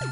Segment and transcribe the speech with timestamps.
[0.00, 0.04] は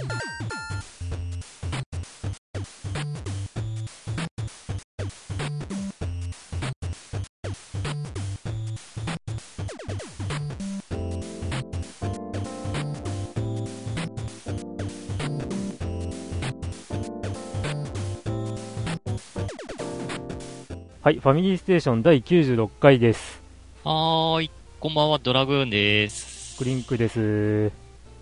[21.12, 23.41] い、ファミリーステーション第96回です。
[23.82, 24.50] はーい。
[24.80, 26.59] こんばんは、ドラグーンです。
[26.59, 27.73] クリンクです。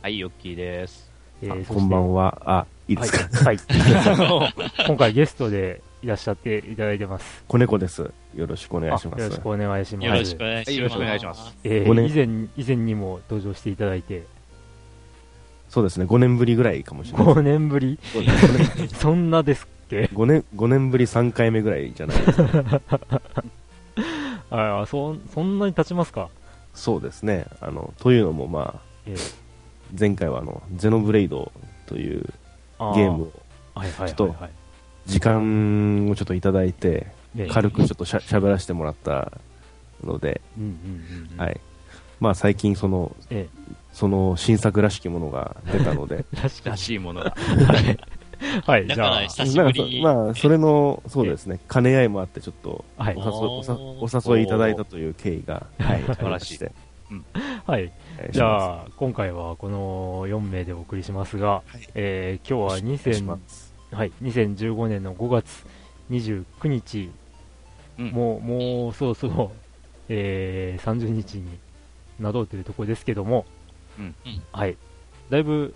[0.03, 1.06] はい、ヨッキーです。
[1.43, 2.41] えー、あこんばんは。
[2.45, 3.45] あ、いいですか？
[3.45, 3.57] はい。
[3.59, 4.55] はい、
[4.87, 7.45] 今回ゲストでいらっしゃっていただいてます。
[7.47, 8.11] 子猫です。
[8.35, 9.21] よろしくお願いします。
[9.21, 10.07] あよろしくお願いします。
[10.07, 10.71] よろしくお願いします。
[10.71, 11.57] はいよろしくお願いします。
[11.65, 14.25] えー五年以前、以前にも登場していただいて、
[15.69, 17.27] そうですね、5年ぶりぐらいかもしれない。
[17.35, 17.99] 5年ぶり？
[18.95, 22.81] そんなですっけ？5年、5年ぶり3回目ぐらいじゃないですか。
[24.51, 26.29] ああ、そ、そんなに経ちますか？
[26.73, 27.47] そうですね。
[27.61, 29.35] あの、というのもまあ、えー
[29.99, 31.53] 前回はあの、ゼノブレイド
[31.87, 32.25] という
[32.79, 33.33] あゲームを。
[33.83, 34.35] ちょっと
[35.05, 39.33] 時間をちょっといただいて、ね軽くちょっとしゃ喋らせてもらった
[40.03, 40.41] ので。
[41.37, 41.61] はい。
[42.19, 43.49] まあ最近その、え
[43.93, 46.79] その新作らしきものが出たので、え、確からに。
[46.79, 47.35] しいものが。
[47.37, 47.99] はい。
[48.67, 49.23] はい、じゃあ。
[50.03, 53.21] まあ、それの、そうですね、兼ね合いもあって、ちょっと、はいお。
[53.21, 57.67] 誘いお誘いいただいたという経緯が、はい、素晴らしいありまして。
[57.67, 57.93] はい。
[58.31, 61.89] じゃあ、今回はこの4名でお送りしますが、はい。
[61.95, 63.75] えー今日はすお願いし2000ます。
[63.93, 65.65] はい、2015年の5月
[66.11, 67.11] 29日、
[67.99, 68.11] うん。
[68.11, 69.53] もう、もうそろそろ、
[70.09, 71.59] えー30日に
[72.19, 73.45] なろうというところですけども、
[73.99, 74.15] うん。
[74.53, 74.77] はい。
[75.31, 75.75] だいぶ、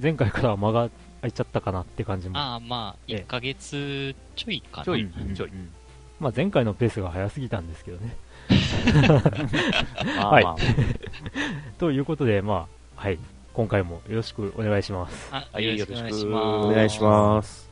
[0.00, 0.90] 前回からは間が
[1.22, 2.36] 空いちゃったかなって感じも。
[2.38, 3.16] ああ、まあ、ええ。
[3.18, 4.84] 1ヶ月ちょいかな。
[4.84, 5.02] ちょい。
[5.04, 5.34] うん。
[5.34, 5.48] ちょい。
[5.48, 5.70] うん
[6.18, 8.16] まあ、前回のペースが早すぎたんですけどね。
[10.16, 10.56] まあはいまあ
[11.78, 12.66] ということで、ま
[12.96, 13.18] あ、はい。
[13.56, 15.28] 今回もよろしくお願いします。
[15.32, 16.66] あはいよろしくお願いします。
[16.66, 17.65] お願いします。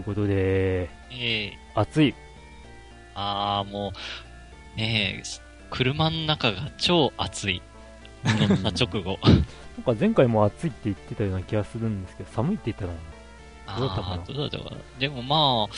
[0.00, 0.04] い。
[0.04, 2.14] ということで、ええ暑い。
[3.14, 3.92] ああ、も
[4.74, 5.22] う、ねえ、
[5.70, 7.62] 車の中が超暑い。
[8.24, 9.18] 乗った直後。
[9.24, 9.42] なん
[9.84, 14.24] か前回も暑いって言ってたような気がするんですけど、寒いって言ったら、どうだったかな？
[14.24, 14.76] どうだったかな？
[14.98, 15.76] でもまあ、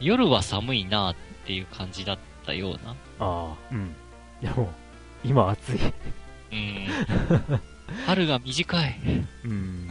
[0.00, 1.14] 夜は寒いなっ
[1.46, 2.90] ていう感じだったような。
[2.90, 3.94] ああ、うん。
[4.42, 4.72] でも、
[5.24, 5.80] 今暑い。
[6.52, 6.86] うん。
[8.06, 9.00] 春が短い。
[9.44, 9.90] うん。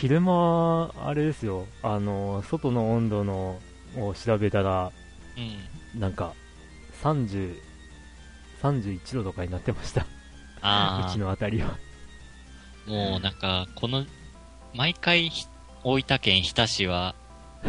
[0.00, 3.58] 昼間、あれですよ、あの、外の温度の、
[3.96, 4.92] を調べたら、
[5.36, 6.00] うん。
[6.00, 6.34] なんか、
[7.02, 7.56] 30、
[8.62, 10.06] 31度とかになってました。
[10.60, 11.76] あうちのあたりは。
[12.86, 14.06] あ、もうなんか、この、
[14.72, 15.46] 毎回ひ、
[15.82, 17.16] 大分県日田市は、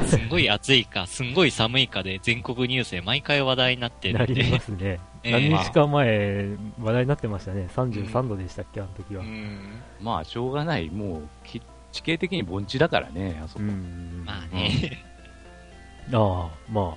[0.05, 4.59] すんごい暑いか、 すんごい寒いかで全国ニュースで毎回話題になってるんなりまで。
[4.59, 4.99] すね。
[5.23, 7.67] ええ何日か前、話題になってましたね。
[7.75, 9.23] 33度でしたっけ、あの時は。
[9.23, 9.81] うん。
[9.99, 10.91] まあ、しょうがない。
[10.91, 11.59] もう、き
[11.91, 13.63] 地形的に盆地だからね、あそこ。
[13.63, 14.23] うん。
[14.25, 15.03] まあね。
[16.13, 16.95] ああ、ま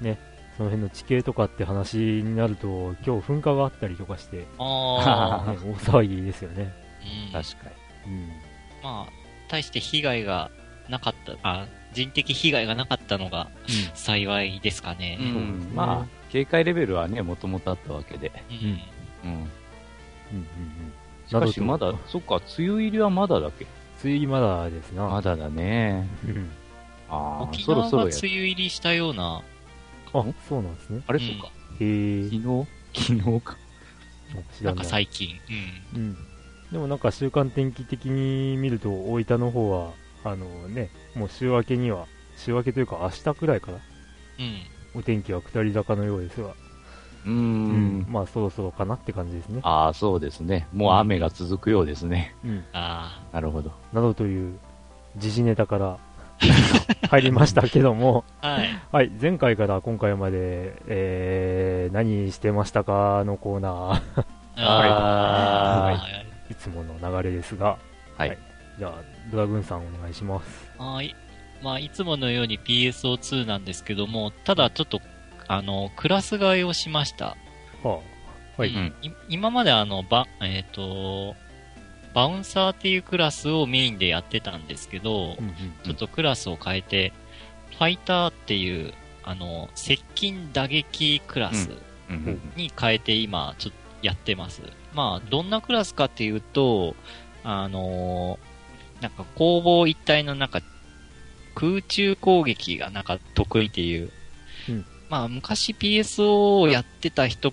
[0.00, 0.18] あ、ね、
[0.56, 6.72] その辺の地形とかって話になると、今日噴火があったりとかして、 ね、ああ、大騒ぎですよね。
[7.28, 7.32] うん。
[7.32, 7.70] 確か
[8.06, 8.28] うん。
[8.82, 9.12] まあ、
[9.48, 10.50] 大して被害が
[10.88, 13.48] なかった、あ、人的被害がなかったのが
[13.94, 15.16] 幸いですかね。
[15.20, 15.40] うですね
[15.74, 18.30] まあ、警戒レベルはね、もともとあったわけで。
[18.50, 18.56] うん。
[18.56, 19.32] うん。
[19.32, 19.44] うんうん
[20.34, 20.92] うん。
[21.26, 23.66] しかし、まだ、そっか、梅雨入りはまだだっけ？
[24.02, 25.08] 梅雨入りまだですな。
[25.08, 26.08] まだだね。
[26.26, 26.50] うん。
[27.08, 28.16] ああ、沖縄が梅そろそろや。
[28.22, 29.42] 雨入りしたような、
[30.12, 31.02] あ、そうなんですね。
[31.06, 31.46] あれ、うんそっか。
[31.80, 32.24] へえ。
[32.24, 32.66] 昨日？
[32.94, 33.56] 昨日か。
[34.62, 34.84] なんか。
[34.84, 35.28] 最近。
[35.94, 36.00] うん。
[36.00, 36.16] うん。
[36.72, 39.92] でもなんか週間天気的に見ると、大分の方は、
[40.24, 42.06] あのね、もう週明けには、
[42.36, 43.78] 週明けというか明日くらいから、
[44.38, 45.00] うん。
[45.00, 46.54] お天気は下り坂のようですが、
[47.26, 47.30] う。
[47.30, 48.06] ん。
[48.08, 49.60] まあそろそろかなって感じですね。
[49.62, 50.66] ああ、そうですね。
[50.72, 52.34] もう雨が続くようですね。
[52.44, 52.64] うん。
[52.72, 53.72] あなるほど。
[53.92, 54.58] などという
[55.16, 55.98] 時事ネタから
[57.08, 58.68] 入りましたけども、はい。
[58.92, 64.24] はい、前回から今回まで、えー、何してましたかのコーナー、
[64.56, 67.78] ああ、はいいつもの流れですが、
[68.16, 68.36] はい。
[68.78, 68.94] じゃあ、
[69.30, 69.78] ドラグーンさん。
[69.78, 70.70] お願いします。
[70.78, 71.14] はい。
[71.62, 73.64] まあ、いつものように PSO2 なん。
[73.64, 75.00] ですけども、ただちょっと、
[75.50, 77.36] あの、クラス替えをしました。
[77.82, 77.98] は
[78.56, 78.68] はい。
[78.68, 81.34] うんい今まであの、ば、えっ、と、
[82.14, 87.12] バウンサーっていうクラスをメインでやってたんですけど、うんうんちょっとクラスを変えて、
[87.70, 88.94] ファイターっていう、
[89.24, 91.70] あの、接近打撃クラス
[92.08, 94.62] うんに変えて今、ちょっとやってます。
[94.94, 96.94] まあ、どんなクラスかっていうと、
[97.42, 98.38] あの
[99.00, 100.60] なんか攻防一体のなんか、
[101.56, 104.19] 空中攻撃がなんか得意っていう、うん
[105.10, 107.52] まあ、昔 PSO をやってた人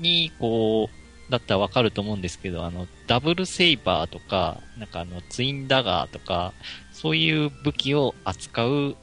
[0.00, 6.52] に、こう、だったらわかると思うんですけど、あの、ダブルセイバーとか、なんかあの、ツインダガーとか、
[6.92, 8.96] そういう武器を扱う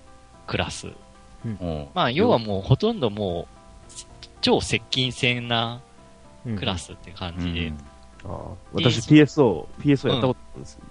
[0.45, 0.89] クラス。
[1.45, 3.47] うんまあ、要はもうほとんども
[3.89, 3.92] う、
[4.42, 5.81] 超接近戦な
[6.45, 7.74] うんクラスって感じで。
[8.25, 10.39] ああ私 PSO、PSO やったこと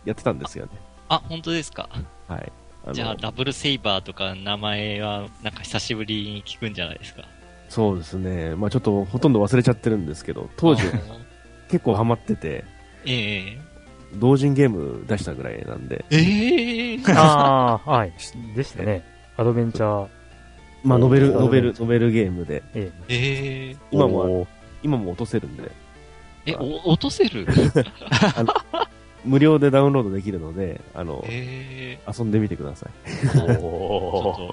[0.05, 0.73] やってたんですよね。
[1.09, 1.89] あ、本当ですか。
[2.29, 2.53] はい。
[2.85, 7.25] あのじゃあ、ダブルセイバーとか名前は、なんか久しぶりに聞くんじゃないですか？
[7.69, 8.55] そうですね。
[8.55, 10.83] まあちょっとほとんど忘れちゃってるんですけど、当時
[11.69, 12.65] 結構ハマってて、
[13.07, 13.59] え
[14.15, 16.93] 同人ゲーム出したぐらいなんで、ええ。
[16.95, 18.13] えああ、はい。
[18.55, 19.03] でしたね。
[19.37, 20.09] アドベンチャー、
[20.85, 23.71] まあノベル、ノベル、ノベルゲームで、ええ。
[23.73, 24.47] え今も
[24.83, 25.71] 今も落とせるんで、
[26.47, 27.47] え、お、落とせる？
[29.25, 32.91] 無料でダウンロードできるので、あの、え遊んでみてください。
[33.07, 34.53] えちょっ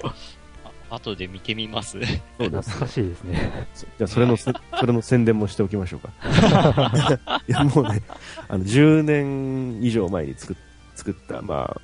[0.90, 1.92] あ後で見てみます。
[1.92, 2.48] そう。
[2.48, 3.66] 懐かしいですね。
[3.98, 6.10] じゃあそれのせ、それの宣伝もしておきましょうか。
[7.48, 8.02] いや、もうね、
[8.48, 10.56] あの、10年以上前に作っ
[10.94, 11.80] 作った、まあ、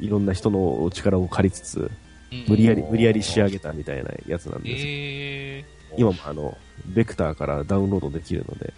[0.00, 1.90] いろんな人の力を借りつつ、
[2.48, 5.64] 無理やり、無理やり仕上げたみたいなやつなんですけどええ
[5.96, 8.72] 今もあの、ベクターからダウンロードできるので、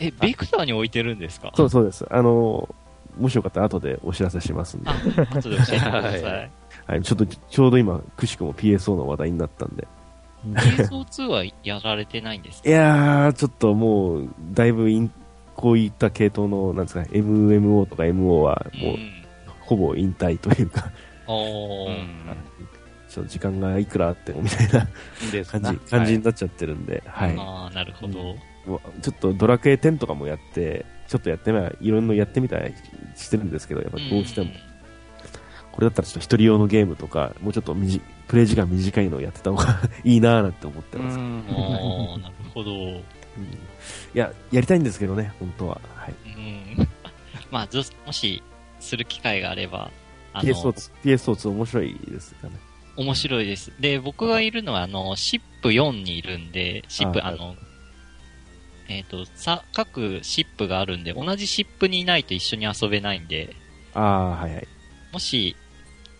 [0.00, 1.52] え、え、ベクターに置いてるんですか？
[1.54, 2.06] そうそうです。
[2.10, 2.68] あの、
[3.18, 4.90] もしよかったら後でお知らせしますんで。
[4.90, 4.94] あ、
[5.36, 6.50] 後で教えてください。
[6.86, 9.86] はい、ちょっと、ちょうど今、くしくも PSO の話題になったんで。
[10.54, 12.68] PSO2 はやられてないんですか？
[12.68, 14.88] いやー、ちょっともう、だいぶ
[15.54, 19.10] こういった系統の、なんですかね、MMO とか MO は、もう、ん。
[19.60, 20.90] ほぼ引退というか、
[21.26, 22.34] おー。
[23.08, 24.86] ちょっと時間がいくらあってもみたいな
[25.46, 27.36] 感じ、感じになっちゃってるんで、はい。
[27.38, 28.18] ああ、なるほど。
[28.18, 28.36] もう
[29.02, 32.74] ちょっとドラクエ10とかもやって、ちょっとやってみいろんなやってみたり
[33.16, 34.50] してるんですけど、やっぱどうしても、
[35.72, 41.18] これだったらちょっと一人用のゲームとか、もうちょっとみじプレイ時間短いのをやってた方が いいなーなんて思ってます。
[41.18, 41.56] うんうん。
[41.56, 42.72] おー、なるほど。
[42.72, 43.02] い
[44.14, 45.80] や、やりたいんですけどね、本当は。
[45.94, 46.14] はい。
[46.26, 46.88] うん。
[47.50, 48.42] まあ、ずもし、
[48.80, 49.90] する機会があれば、
[50.32, 52.54] あの、PSO2、PSO2 面白いですかね。
[52.96, 53.72] 面白いです。
[53.80, 57.56] で、僕がいるのは、あの、シップ4にいるんで、シップ、ああの、
[58.90, 63.54] えっ、と、さ、各シップがあるんで、同じシップにいないと一緒に遊べないんで、
[63.94, 64.68] ああ、はいはい。
[65.12, 65.56] もし、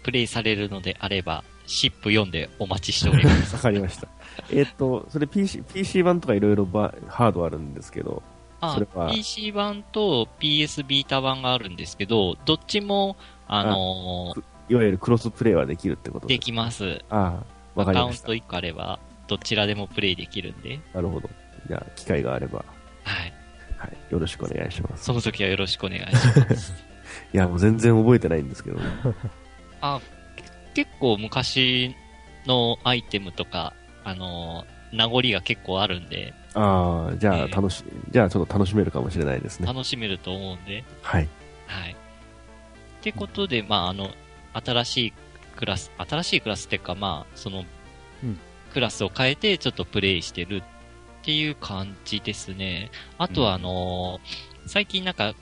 [0.03, 3.55] プレイされるのであれば、シップ4でお待ちしております。
[3.57, 4.09] わかりました。
[4.51, 8.23] えっと、それ PC、PC 版とかいろいろばハードあるんですけど、
[8.61, 13.17] あそれは PC 版と PS ビータ版があるんですけど、どっちも、
[13.47, 17.05] あのーいわゆるクロスプレイはできるってことできます。
[17.11, 17.43] あ
[17.75, 18.47] あ、わかりましたアカウント。
[18.47, 21.29] 1個あれば、どちらでもプレイできるんで、なるほど。
[21.69, 22.65] じゃあ、機会があれば、
[23.05, 23.33] はい。
[23.77, 25.05] はい、よろしくお願いします。
[25.05, 26.73] その時はよろしくお願いします。
[27.33, 28.85] いや、もう全然覚えてないんですけどね。
[29.81, 30.01] あ、
[30.75, 31.95] 結構昔
[32.47, 33.75] のアイテムとか、
[34.05, 39.67] あのー名残が結構あるんで、ああ、じゃあ、ええ楽し、じゃあちょっと楽しめるかもしれないですね。
[39.67, 41.29] 楽しめると思うんで、はい。
[41.67, 41.93] はい。
[41.93, 41.95] っ
[43.03, 44.11] てことで、まあ、あの、
[44.53, 45.13] 新しい
[45.57, 47.65] クラス、新しいクラスっていうか、まあ、その、
[48.25, 48.39] うん
[48.73, 50.63] クラスを変えてちょっとプレイしてる
[51.21, 52.91] っていう感じですね。
[53.19, 55.35] あとは、あのー最近なんか、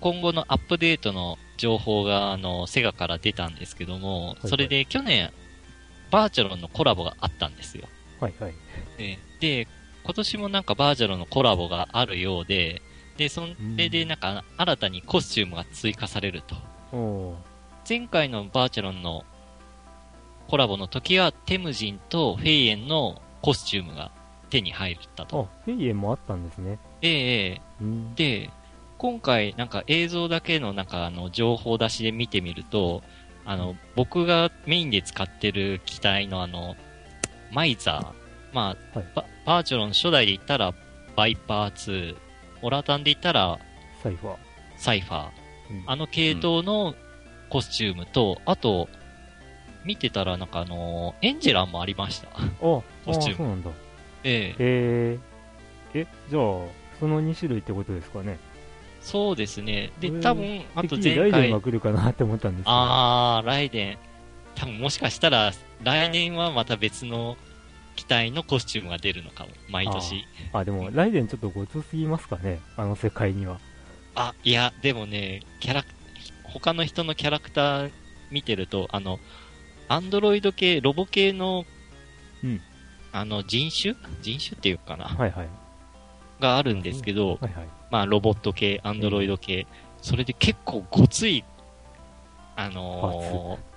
[0.00, 5.32] 今後のアップデートの情報が、あの、セガから出たんですけども、いそれで去年、
[6.10, 7.88] バーチャロンのコラボがあったんですよ。
[8.20, 8.54] はいはい。
[8.98, 9.66] ねで、
[10.04, 12.82] 今年もなんかバージャロンのコラボがあるようで、
[13.16, 13.42] で、そ
[13.76, 16.56] れでなんか新たにコスチュームが追加されると。
[17.88, 19.24] 前回のバーチャロンの
[20.46, 24.12] コラボの時はテムジンとフェイエンのコスチュームが
[24.50, 26.78] 手に入ったあと。、フェイエンもあったんですね。
[27.02, 28.14] ええええうん。
[28.14, 28.50] で、
[28.98, 33.02] 今回なんか映像だけのなんかあの情報出しで見てみると、
[33.44, 36.76] あの、僕がメインで使ってる機体のあの、
[37.52, 38.54] マイザー。
[38.54, 40.74] まあ、はいババーチャロン初代で言ったら
[41.16, 42.16] バイパー2、
[42.62, 43.58] オラタンで言ったら
[44.02, 44.36] サイファー。
[44.76, 45.26] サイファー。
[45.70, 46.94] うんあの系統の
[47.50, 48.88] コスチュームと、あと、
[49.84, 52.28] 見てたらなんかあのエンジェランもありました。
[52.28, 53.70] あ、コスチュームあそうなんだ。
[54.24, 55.18] ええ
[55.94, 56.42] えー、え、じゃあ、
[57.00, 58.38] その2種類ってことですかね？
[59.00, 59.92] そうですね。
[60.00, 62.70] で、えー多分、あと前回イデンが、来るかなって思ったんですけど。
[62.70, 63.98] あー、ライデン。
[64.54, 67.36] 多分もしかしたら、来年はまた別の
[67.94, 70.24] 機体のコスチュームが出るのかも、毎年。
[70.52, 73.60] あ、でも、ライデンちょっとごつすぎますかね、あの世界には。
[74.14, 75.88] あ、いや、でもね、キャラク、
[76.42, 77.90] 他の人のキャラクター
[78.30, 79.20] 見てると、あの、
[79.88, 81.64] アンドロイド系、ロボ系の、
[82.42, 82.60] うん
[83.18, 83.94] あの、人種？
[84.22, 85.48] 人種っていうかな、はいはい。
[86.40, 87.68] があるんですけど、はいはい。
[87.90, 89.66] まあ、ロボット系、アンドロイド系、
[90.00, 91.44] それで結構ごつい、
[92.56, 93.68] あのー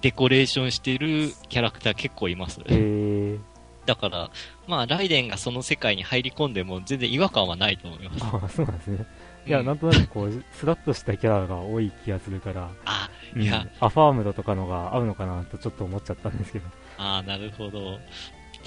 [0.00, 2.60] デコレーションしてるキャラクター結構います。
[2.66, 3.38] えー、
[3.84, 4.30] だから、
[4.68, 8.24] まあ、ライデンがその世界に入り込んでも全然違和感はないと思います。
[8.24, 9.06] あそうなんですね。
[9.46, 16.68] いや、うんなんとなくこう、スラッとしたキャラが多い気がするから、 あ、うんいや、アファームドとかのが合うのかなとちょっと思っちゃったんですけど。
[16.96, 17.98] ああ、なるほど。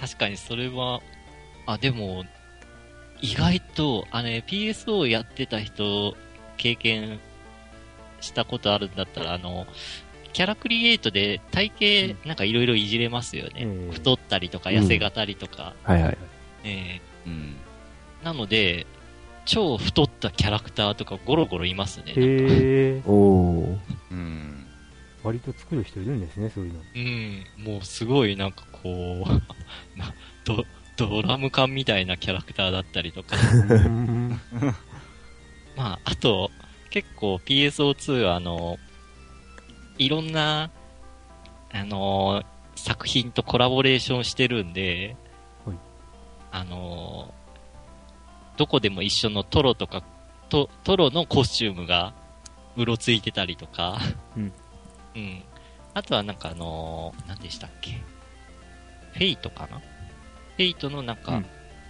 [0.01, 0.99] 確かにそれは、
[1.67, 2.25] あ、でも、
[3.21, 6.17] 意外と、あれ、PSO やってた人、
[6.57, 7.19] 経験
[8.19, 9.67] したことあるんだったら、あの、
[10.33, 13.51] キャラクリエイトで体型なんかいろいろいじれますよね。
[13.57, 15.73] ええ太ったりとか痩せ型りとか。
[15.83, 16.17] はいはい。
[16.63, 17.55] えうん。
[18.23, 18.87] ーなので、
[19.45, 22.05] 超太ったキャラクターとかゴロゴロいますね。
[22.07, 23.77] へえー、おー。
[24.11, 24.65] うん。
[25.23, 26.79] 割と作る人いるんですね、そういうの。
[26.95, 29.29] うん、もうすごいなんかこう、
[29.99, 30.13] な
[30.45, 30.65] ド
[30.97, 33.35] ドラム缶みたいなキャラクターだったりとか。
[33.69, 34.41] うん
[35.75, 36.51] まあ、あと、
[36.89, 38.77] 結構 PSO2 はあの、
[39.97, 40.69] いろんな、
[41.71, 42.43] あの、
[42.75, 45.15] 作品とコラボレーションしてるんで
[45.65, 45.77] はい、
[46.51, 47.33] あの、
[48.57, 50.03] どこでも一緒のトロとか、
[50.49, 52.13] トトロのコスチュームが
[52.75, 53.99] うろついてたりとか、
[54.35, 54.53] うん。
[55.15, 55.43] うん。
[55.93, 58.01] あとはなんかあの、何でしたっけ？
[59.13, 59.79] フェイトかな？
[59.79, 61.45] フェイトのなんか、うん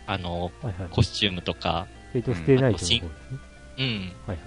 [0.07, 0.89] あの、はいはい。
[0.89, 3.09] コスチュームとか、フェイトステイナイトの方ですね。
[3.77, 4.13] うん。
[4.27, 4.37] はいはい。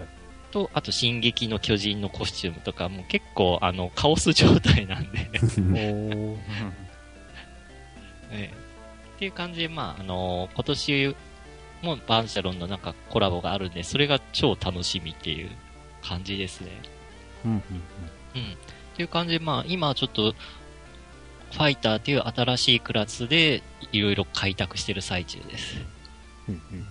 [0.51, 6.39] と、あと、進撃の巨人のコスチュームとかも結構、あの、カオス状態なんで、 おー。
[8.31, 8.53] え え
[9.17, 11.17] っていう感じで、まあ、あの今年
[11.83, 15.51] もバーンシャロンのなんかコラボがあるんで、それが超楽しみっていう
[16.03, 16.71] 感じですね。
[17.45, 17.61] うんうん
[18.35, 18.53] うん。
[18.53, 18.57] っ
[18.97, 20.35] ていう感じで、まあ、今はちょっと、
[21.55, 25.77] ファイターっていう新しいクラスで、いろいろ開拓してる最中です。
[26.49, 26.63] うん。
[26.73, 26.87] うん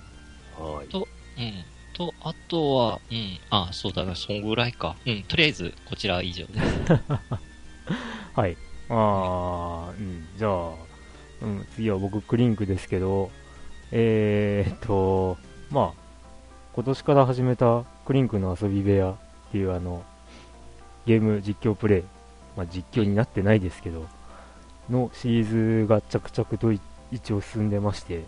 [0.76, 0.86] はい。
[0.86, 1.66] うん。
[1.94, 3.40] と、あとは、うん。
[3.50, 4.96] あ、そうだな、そんぐらいか。
[5.06, 5.24] うん。
[5.24, 6.80] とりあえず、こちらは以上です。
[8.34, 8.58] はい。
[8.90, 10.28] あー、うん。
[10.38, 10.74] じゃあ、
[11.42, 13.32] うん、次は僕、クリンクですけど、
[13.92, 15.38] えーっと、
[15.72, 16.04] まあ、
[16.74, 19.16] 今年から始めたクリンクの遊び部屋っ
[19.52, 20.04] ていうあの、
[21.06, 22.04] ゲーム実況プレイ、
[22.56, 24.08] まあ実況になってないですけど、
[24.90, 26.80] のシリーズが着々とい
[27.12, 28.26] 一応進んでまして、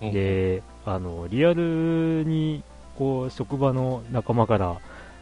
[0.00, 2.64] うん、で、あの、リアルに、
[2.98, 4.78] こう、職場の仲間から、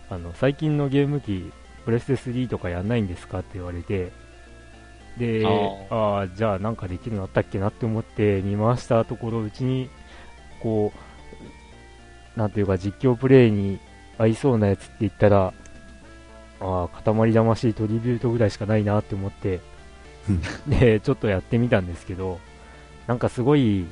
[0.09, 1.53] あの、最近のゲーム機、
[1.85, 4.13] プレステ3とかやんないんですかって言われて、
[5.19, 5.45] で、
[5.91, 9.91] ああじゃあなんかできるのあったっけなって思って見回したところ、うちに、
[10.63, 10.93] こ
[12.37, 13.79] う、なんていうか実況プレイに
[14.19, 15.53] 合いそうなやつって言ったら、
[16.61, 19.61] ああ、塊魂トリビュートぐらいしかないなって思って、
[20.67, 22.39] で、ちょっとやってみたんですけど、
[23.07, 23.87] なんかすごい、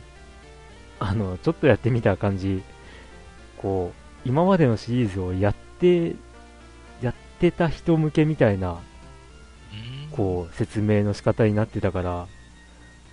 [1.00, 2.62] あの、ちょっとやってみた感じ、
[3.56, 3.92] こ
[4.24, 6.14] う、今までのシリーズをやって、
[7.00, 8.78] やってた人向けみたいな、うん。
[10.10, 12.26] こう、説明の仕方になってたから、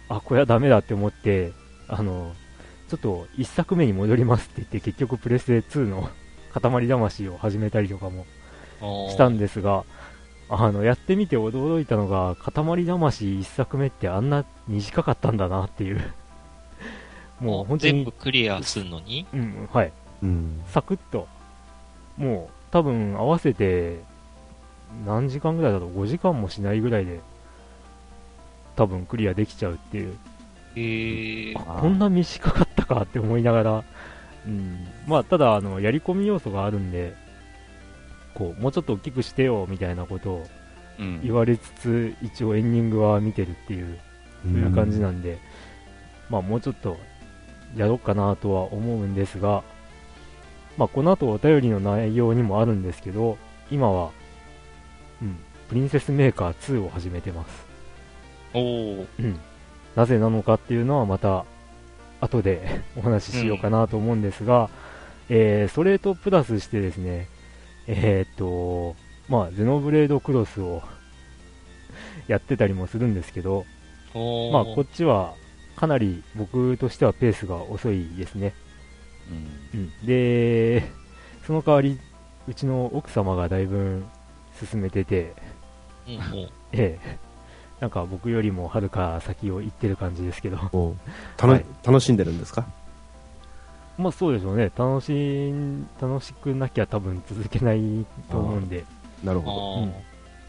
[0.10, 1.53] あ、これはダメだって思って、
[1.88, 2.34] あの、
[2.89, 6.10] ちょっと一作目に戻りますって言って、結局プレステ2の
[6.53, 8.25] 塊魂を始めたりとかも
[9.10, 9.84] したんですが、
[10.49, 16.01] あの、やってみて驚いたのが、塊魂一作目ってあんな短かったんだなっていう。
[17.39, 17.93] もう本当に。
[17.93, 19.25] 全部、クリアするのに？
[19.33, 19.91] うん、はい。
[20.23, 20.61] うん。
[20.67, 21.27] サクッと、
[22.17, 23.99] もう多分合わせて
[25.05, 27.19] 何時間ぐらいだと5時間もしないぐらいで
[28.75, 30.17] 多分クリアできちゃうっていう、
[30.75, 33.83] へえあこんな短かったかって思いながら、
[34.45, 37.13] うん、まあただあのやり込み要素があるんで、
[38.35, 40.47] こうもうちょっと大きくしてよみたいなことを
[40.99, 43.99] うん言われつつ、一応エンディングは見てるっていう、
[44.43, 45.39] そういう感じなんで、
[46.29, 46.97] まあもうちょっと
[47.75, 49.63] やろうかなとは思うんですが、
[50.77, 53.37] まあこの後お便りの内容にもあるんですけど、
[53.71, 54.11] 今は、
[55.21, 55.37] うん、
[55.69, 57.65] プリンセスメーカー2を始めてます。
[58.53, 59.39] おーうん。
[59.95, 61.45] なぜなのかっていうのはまた
[62.21, 64.69] 後で お話ししようかなと思うんですが、
[65.29, 67.27] えーそれとプラスしてですね、
[67.87, 68.95] えーっと、
[69.29, 70.81] まあ、ゼノブレードクロスを
[72.27, 73.65] やってたりもするんですけど、
[74.53, 75.33] まあ、こっちは
[75.75, 78.53] かなり僕としてはペースが遅いですね。
[79.73, 79.79] うん。
[79.81, 80.83] うん、で、
[81.45, 81.99] その代わり、
[82.47, 84.03] うちの奥様がだいぶ
[84.63, 85.33] 進めてて、
[86.07, 86.21] うんうん。
[86.71, 87.17] ええ、
[87.79, 91.65] なんか僕よりもはるか先を行ってる感じですけど、はい。
[91.85, 92.65] 楽しんでるんですか？
[93.97, 98.83] まあそうでしょうね、楽しん楽しくなきゃ多分続けないと思うんで、
[99.23, 99.83] なるほど。
[99.83, 99.93] うん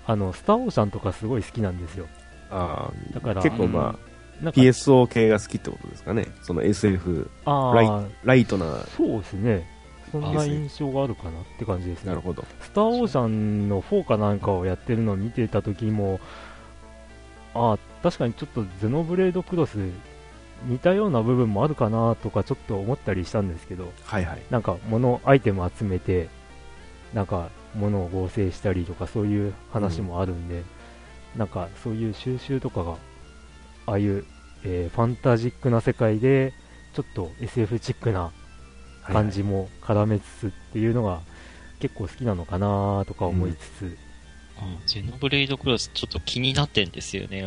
[0.09, 2.07] あの、スターオーシャンとかすごい好きなんですよ。
[2.49, 3.99] ああ、だから結構ま
[4.41, 6.29] あ、なんか PSO 系が好きってことですかね。
[6.43, 9.69] その SF、あライあ、ライトな、そうですね。
[10.13, 12.21] そんな印象があるかなって感じですねなる。
[12.21, 12.45] ほど。
[12.61, 16.21] スターオーシャンの4かなんかをやってるのを見てた時も、
[17.55, 19.79] ああ、確かにちょっとゼノブレードクロス
[20.65, 24.43] 似たような部分もあるかなとかちょっと思ったりしたんですけど、はいはい。
[24.51, 26.29] なんか物、アイテム集めて、
[27.15, 30.63] なんか物を合成したりとかそういう話もあるんで、
[31.37, 32.97] なんかそういう収集とかが、
[33.87, 34.25] ああいう、
[34.65, 36.53] えーファンタジックな世界で、
[36.95, 38.33] ちょっと SF チックな
[39.05, 41.21] 感じも絡めつつっていうのが
[41.79, 43.99] 結構好きなのかなとか思いつつ、
[44.59, 47.45] あゼノブレイドクロスちょっと気になってんですよね。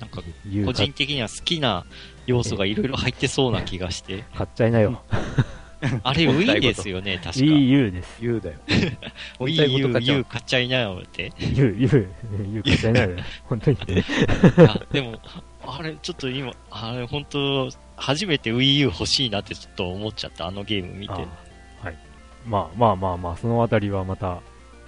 [0.00, 0.22] なんか、
[0.64, 1.84] 個人的には好きな
[2.26, 4.24] 要素がいろいろ入ってそうな気がして。
[4.34, 5.02] 買っちゃいなよ。
[6.02, 7.44] あれ Wii ですよね、 確か。
[7.44, 8.18] EU です。
[8.20, 8.58] 言うだよ。
[9.40, 11.32] Wii U、買っちゃう U 買っちゃいなよって。
[11.38, 12.08] U、U、
[12.52, 13.10] U 買っちゃいなよ。
[13.44, 13.78] 本当に。
[14.92, 15.18] でも、
[15.66, 21.14] あれ、ちょっと今、あれ、本当初めて Wii U 欲しいなってちょっと思っちゃった、あのゲーム見て。
[21.14, 21.16] あ
[21.82, 21.96] はい。
[22.46, 24.40] まあまあまあまあ、そのあたりはまた、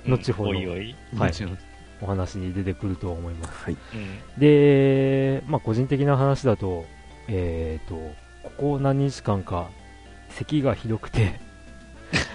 [0.05, 0.95] うん後ほどおいおい。
[1.17, 1.72] はい後ほど
[2.03, 3.65] お話に出てくると思います。
[3.65, 3.77] はい。
[3.95, 4.41] うん。
[4.41, 6.85] で、まあ個人的な話だと、
[7.29, 7.95] えっ、と、
[8.43, 9.71] ここ何日間か、
[10.31, 11.41] 咳がひどくて、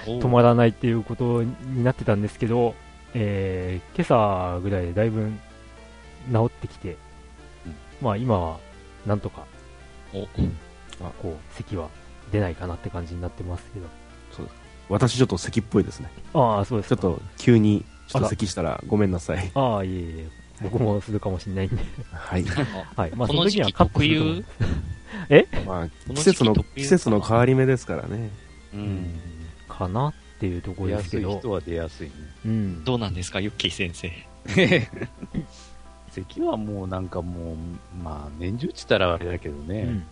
[0.05, 2.74] 止まらないっていうことになってたんですけど、
[3.13, 5.31] えー今朝ぐらいでだいぶ
[6.31, 6.97] 治ってきて、
[8.01, 8.59] まあ今は
[9.05, 9.45] なんとか
[10.13, 10.27] お
[11.05, 11.89] あこう咳は
[12.31, 13.88] 出ないかなって感じになってますけど
[14.89, 16.09] 私ちょっと咳っぽいですね。
[16.33, 19.52] ああそうですかちょっと急にちょっと咳したらごめんなさい。
[19.54, 20.28] ああいえいえ
[20.62, 21.78] 僕もするかもしれないんで
[22.12, 22.44] はい。
[22.96, 28.30] はいまあこの時期カットすると思うまあ、季節の、季節の変わり目ですからね。
[28.74, 29.20] うん。
[29.68, 32.13] かなっていうところですけどすい人は出やすいね。
[32.46, 34.12] うんどうなんですか、ユッキー先生？
[36.12, 37.56] 咳はもうなんかもう、
[38.04, 39.82] まあ、年中って言ったらあれだけどね。
[39.82, 40.06] うん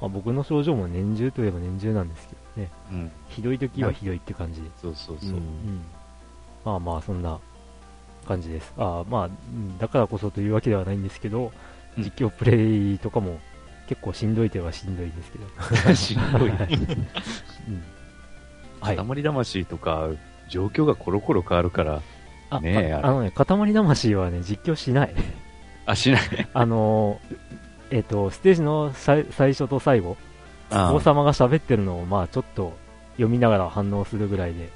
[0.00, 3.12] まあ、僕の症状も年中といえば年中なんですけどねうん。
[3.28, 5.30] ひどい時はひどいって感じでそうそうそう。
[5.30, 5.42] うんうん
[6.64, 7.38] まあまあそんな
[8.26, 8.72] 感じです。
[8.76, 11.52] ああまあうんだからこそというわけではないんですけど
[11.96, 12.04] うん。
[12.04, 13.38] 実況プレイとかも
[13.88, 15.94] 結構しんどいてはしんどいですけど。
[15.94, 16.52] しんどい。
[18.80, 20.08] 塊魂とか、
[20.48, 22.02] 状況がコロコロ変わるから、
[22.50, 25.14] あねえあのね塊魂はね実況しない。
[25.86, 26.20] あ、しない。
[26.52, 27.36] あのー
[27.90, 30.16] えっ、とステージの最最初と最後
[30.70, 32.72] あ王様が喋ってるのをまあちょっと
[33.12, 34.70] 読みながら反応するぐらいで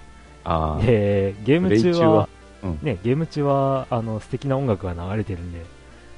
[0.47, 0.87] あー。
[0.87, 2.29] でゲーム中は中は。
[2.63, 2.79] うん。
[2.83, 5.65] ね、ゲーム中はあの素敵な音楽が流れてるんで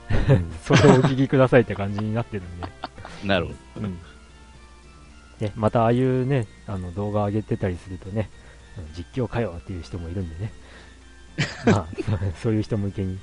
[0.64, 2.69] それをお聴きくださいって感じになってるんで、
[3.27, 3.87] なるほど。
[3.87, 3.99] うん。
[5.41, 8.29] ね、またああいうねあの動画上げてたりするとね
[8.97, 10.53] 実況かよっていう人もいるんでね。
[11.67, 11.87] まあ
[12.35, 13.19] そそういう人向けに、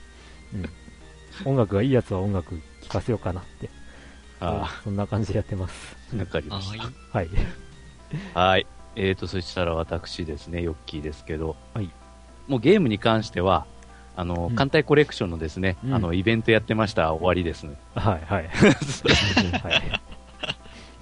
[0.54, 3.70] うん、音楽がいいやつは音楽聴かせようかなって。
[4.40, 5.96] あそんな感じでやってます。
[6.14, 6.72] あ、わかりあまし
[7.14, 7.30] あ、いい。
[8.34, 8.40] た。
[8.40, 8.68] はい。
[8.96, 11.90] えーと、そしたら私ですね、ヨッキーですけど、はい。
[12.48, 13.66] もうゲームに関しては、
[14.16, 17.76] あの、うん艦隊コレクションのですね、うんあの、イベントやってました、終わりですね。
[17.96, 18.48] はいはい
[19.64, 20.02] はい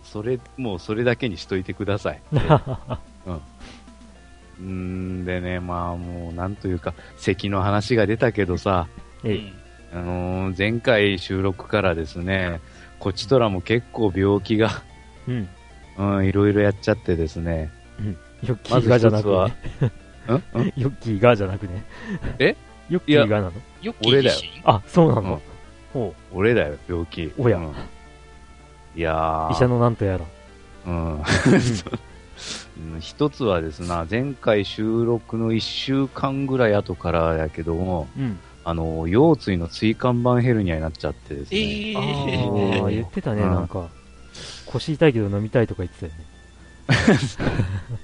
[0.04, 2.22] それ、もうそれだけにしといてください。
[4.62, 5.22] うん。
[5.22, 8.88] んでね、まあもう、なんというか、咳の話が出たけどさ、
[9.24, 9.54] えうん
[9.94, 12.60] あのー前回収録からですね、
[13.00, 14.84] こちとらも結構病気が、
[15.28, 15.50] うん
[15.98, 17.72] うん、いろいろやっちゃってですね。
[18.44, 19.56] ヨッキまずーがじゃなくね、
[20.28, 20.44] うん？
[20.54, 20.74] うん？
[20.78, 21.84] ヨッキーがじゃなくね。
[22.40, 22.56] え？
[22.90, 23.52] ヨッキーがなの？
[24.06, 24.36] 俺だよ。
[24.66, 25.24] あそうなうん。
[25.26, 25.42] の、
[25.94, 27.32] ほ俺だよ、病気。
[27.38, 27.58] おや。
[27.58, 27.74] うん。
[28.96, 30.26] いや医者のなんとやら。
[30.86, 31.14] うん。
[31.16, 31.22] うん。
[33.00, 38.40] 一つはですな、前回収録の1週間ぐらい後からやけども、うん。
[38.66, 41.92] あの、腰椎の椎間板ヘルニアになっちゃってですね。
[41.92, 42.02] えあ
[42.78, 43.50] えあ言ってたね、うん。
[43.52, 43.88] なんか。
[44.68, 46.26] 腰痛いけど飲みたいとか言ってたよね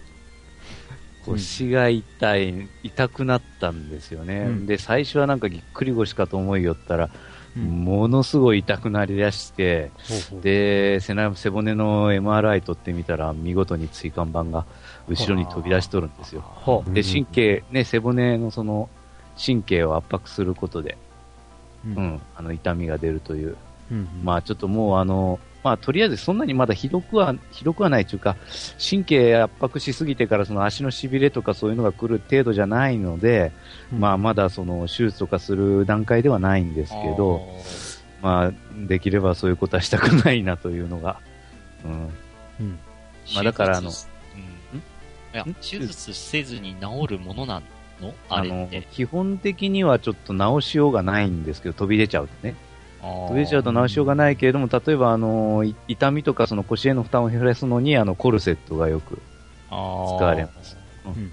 [1.26, 4.46] 腰が痛い、痛くなったんですよね。
[4.48, 4.66] うん。
[4.66, 7.10] で、最初はなんかぎっくり腰かと思いよったら、
[7.56, 7.86] うん。
[7.86, 10.42] ものすごい痛くなりだして、ほうほう。
[10.42, 14.66] で、背中背骨の MRI 取ってみたら、見事に椎間板が
[15.08, 16.44] 後ろに飛び出しとるんですよ。
[16.66, 18.90] はで、神経、ね、背骨のその、
[19.44, 20.98] 神経を圧迫することで、
[21.86, 21.96] うん。
[21.96, 23.58] うん、あの、痛みが出るという。
[23.92, 24.08] うん。
[24.24, 28.38] まあ、ちょっともうあの、まあ、とりあえずそんなにまだひどくは、ひどくはないというか、
[28.80, 33.52] 神経圧迫しすぎてからその足の痺れとかそういうのが来る程度じゃないので、
[33.92, 37.46] うんまあ、まだその手術とかする段階ではないんですけど、
[38.22, 38.52] まあ、
[38.88, 41.20] できればそういうことはしたくないなというのが、
[41.84, 42.10] うん。
[42.62, 42.80] うん。
[43.36, 44.08] まあだからあの手術
[44.74, 44.80] うん。
[44.80, 44.82] い
[45.34, 47.62] や、手術せずに治るものな
[48.02, 48.14] の？
[48.30, 52.56] ああのれって。、基本的にはちょっと直しようがないんですけど、飛び出ちゃうとね。
[53.02, 59.22] 飛飛び出ちゃうと直しようがないけれども、例えば、あの、い痛みとかその腰への負担を減らすのに、あの、コルセットがよく
[59.68, 60.76] 使われます。
[61.08, 61.32] ん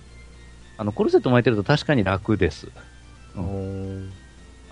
[0.78, 2.68] あの、コルセット巻いてると確かに楽です。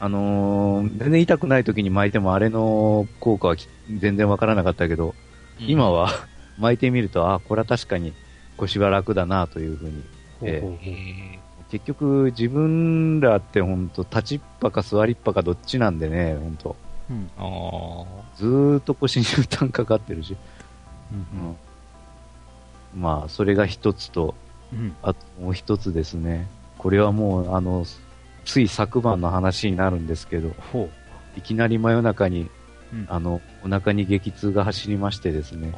[0.01, 5.15] あのー全然痛くない時に巻いてもあれの効果はき全然わからなかったけど、
[5.59, 6.11] 今は
[6.59, 8.13] 巻いてみると、あ、これは確かに
[8.57, 10.03] 腰は楽だなというふうに。
[10.43, 11.39] ええほうほうほうへ
[11.75, 16.77] 結局、自分らって本当立ちっぱか座りっぱかどっちなんでね、本当
[17.11, 17.31] うん。
[17.37, 18.07] ーあ
[18.37, 20.37] ずーっと腰に負担かかってるし。
[21.11, 21.57] うんうん
[22.95, 24.37] まあ、それが一つと、
[24.73, 24.95] うん。
[25.03, 26.47] あともう一つですね。
[26.79, 27.85] これはもう、あの、
[28.45, 30.89] つい昨晩の話になるんですけど、ほ
[31.37, 32.49] いきなり真夜中に、う。
[32.93, 33.07] うん。
[33.09, 35.73] あの、お腹に激痛が走りましてですね、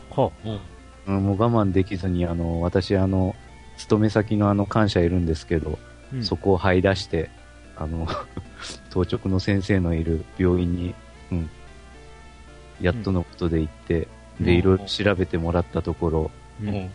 [1.07, 3.35] うんもう我慢できずに、あの、私、あの、
[3.77, 5.79] 勤め先のあの、感謝いるんですけど、
[6.13, 7.31] うんそこを這い出して、
[7.77, 8.07] あの、
[8.91, 10.95] 当直の先生のいる病院に、
[11.33, 11.51] うん、
[12.81, 14.09] やっとのことで行って、で、
[14.41, 16.31] うんいろいろ調べてもらったところ、
[16.63, 16.91] うん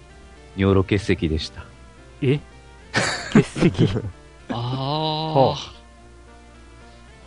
[0.57, 1.63] 尿路結石でした。
[2.21, 2.39] え？
[3.33, 3.87] 結石？
[4.49, 5.55] あ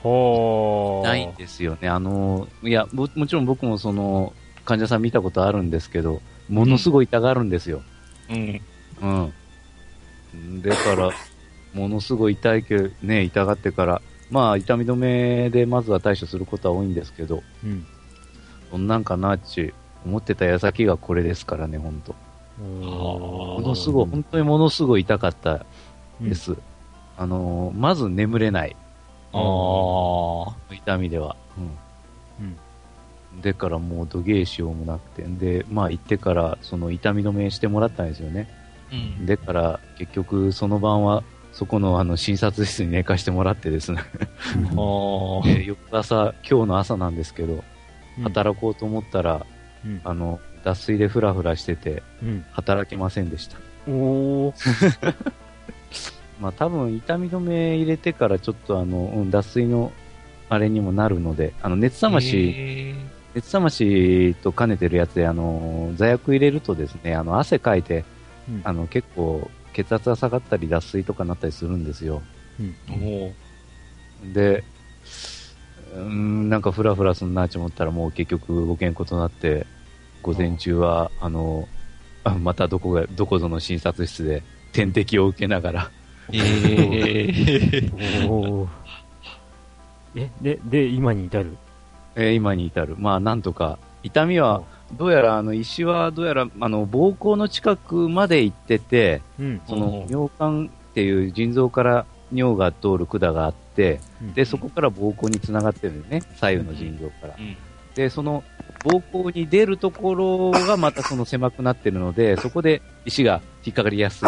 [0.03, 1.07] はあ。
[1.07, 1.89] ないんですよね。
[1.89, 4.35] あの、いや、ももちろん僕もその、
[4.67, 7.83] 患者さん見たことあるんですけど、ものすごい痛がるんですよ。
[8.29, 8.35] あ。
[8.35, 8.61] うん。
[9.01, 9.33] うん。
[10.63, 11.11] だから、
[11.73, 17.87] ものすごい痛いけど、ね、痛がってから、まあ、痛み止めでまずは対処することは多いんですけど、うん。
[18.71, 19.73] そんなんかなっち
[20.05, 22.15] 思ってた矢先がこれですからね、本当
[22.63, 25.67] ものすごい、本当にものすごい痛かった
[26.21, 26.57] うんです。
[27.17, 28.77] あのーまず眠れない。
[29.33, 30.75] ああ。
[30.75, 31.37] 痛みでは。
[31.57, 31.61] う
[32.43, 32.47] ん
[33.35, 33.41] うん。
[33.41, 35.23] でからもう土下しようもなくて。
[35.23, 38.49] で、まあ行ってから、その痛み止めしてもらったんですよね。
[39.19, 39.27] うん。
[39.27, 44.03] でから、結局その晩は、そこのあの診察室に寝かしてもらってですね。
[45.45, 47.63] で翌朝、今日の朝なんですけど、うん
[48.23, 49.45] 働こうと思ったら、
[49.85, 50.01] うん。
[50.05, 52.45] あの、脱水でフラフラしてて、うん。
[52.53, 53.59] 働けませんでした。
[53.89, 55.15] おー。
[56.41, 59.93] まあ多分痛み止め入れてからちょっとあの、うん、脱水の
[60.49, 62.95] あれにもなるので、あの熱冷まし、へ
[63.35, 68.05] 熱冷ましと兼ねてるやつで、あの、座薬入れるとですね、あの、汗かいて、
[68.49, 72.23] うんあの、結構血圧が下がったり脱水とかなったりするんですよ。
[72.61, 72.63] う
[74.27, 74.33] ん。
[74.33, 74.63] で、
[75.95, 79.67] うーん、なんかフラフラすんなと思ったらもう結局ご健康となって、
[80.23, 81.69] 午前中は、あの、
[82.23, 85.91] あ またどこが、どこぞの診察室で 点滴を受けながら、う。
[86.37, 88.69] えー。
[90.17, 91.57] え、で、で、今に至る？
[92.17, 92.95] えー今に至る。
[92.99, 94.63] まあ、なんとか、痛みは、
[94.97, 99.61] どうやら、あの、石は、どうやら、あの、膀胱の近くまで行ってて、うん。
[99.67, 106.23] その尿管っていう腎臓から尿が通る管があって、うんで、そこから膀胱につながってるんですね。
[106.37, 107.41] 左右の腎臓からう。
[107.43, 107.57] ん。
[107.95, 108.43] で、その
[108.85, 114.25] 膀胱に出るところがまたその狭くなってるので、そこで石が引っかかりやす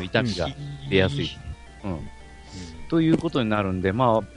[0.00, 0.04] い。
[0.04, 0.48] 痛みが。
[0.90, 1.30] 出やすい。
[1.84, 2.00] うん。
[2.88, 4.35] ということになるんで、まあ、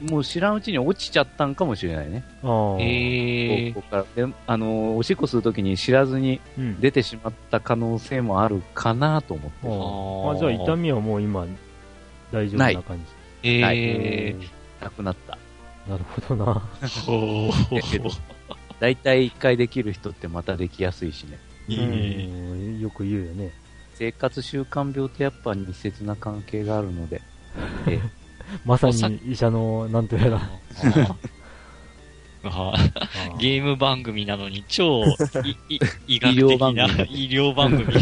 [0.00, 2.24] もう知らんうちに落ちちゃったんかもしれないね。
[2.42, 2.76] ああ。
[2.80, 4.26] ええ膀胱から。
[4.26, 6.80] で、あの、おしっこするときに知らずにうん。
[6.80, 9.66] 出てしまった可能性もあるかなと思って。
[9.66, 11.46] ああーああ、じゃあ痛みはもう今、
[12.32, 13.04] 大丈夫な感じ。
[13.42, 14.36] えはいえ
[14.80, 15.38] なくなった。
[15.88, 16.62] なるほどな。
[17.08, 18.10] おだけど、
[18.78, 21.38] 大体一回できる人ってまたできやすいしね。
[21.68, 23.52] うんよく言うよね。
[23.94, 27.20] 生活習慣病ってやっぱ密接な関係があるので、
[27.88, 28.00] え
[28.64, 30.40] まささに医者の、なんとやら。
[33.38, 35.04] ゲーム番組なのに超
[36.06, 37.86] 医学的な番組医療番組。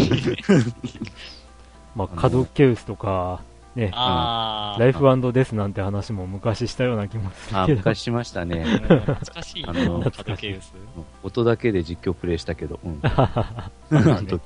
[1.97, 3.41] まあ、カドケウスとか、
[3.75, 4.81] ね、ああ。
[4.81, 7.79] ライフデスなんて話も昔したような気もするあけど。
[7.79, 8.65] 昔しましたね。
[8.65, 10.75] 懐かしいな、あのカドケウス。
[11.23, 13.01] 音だけで実況プレイしたけど、うん。
[13.01, 14.39] 懐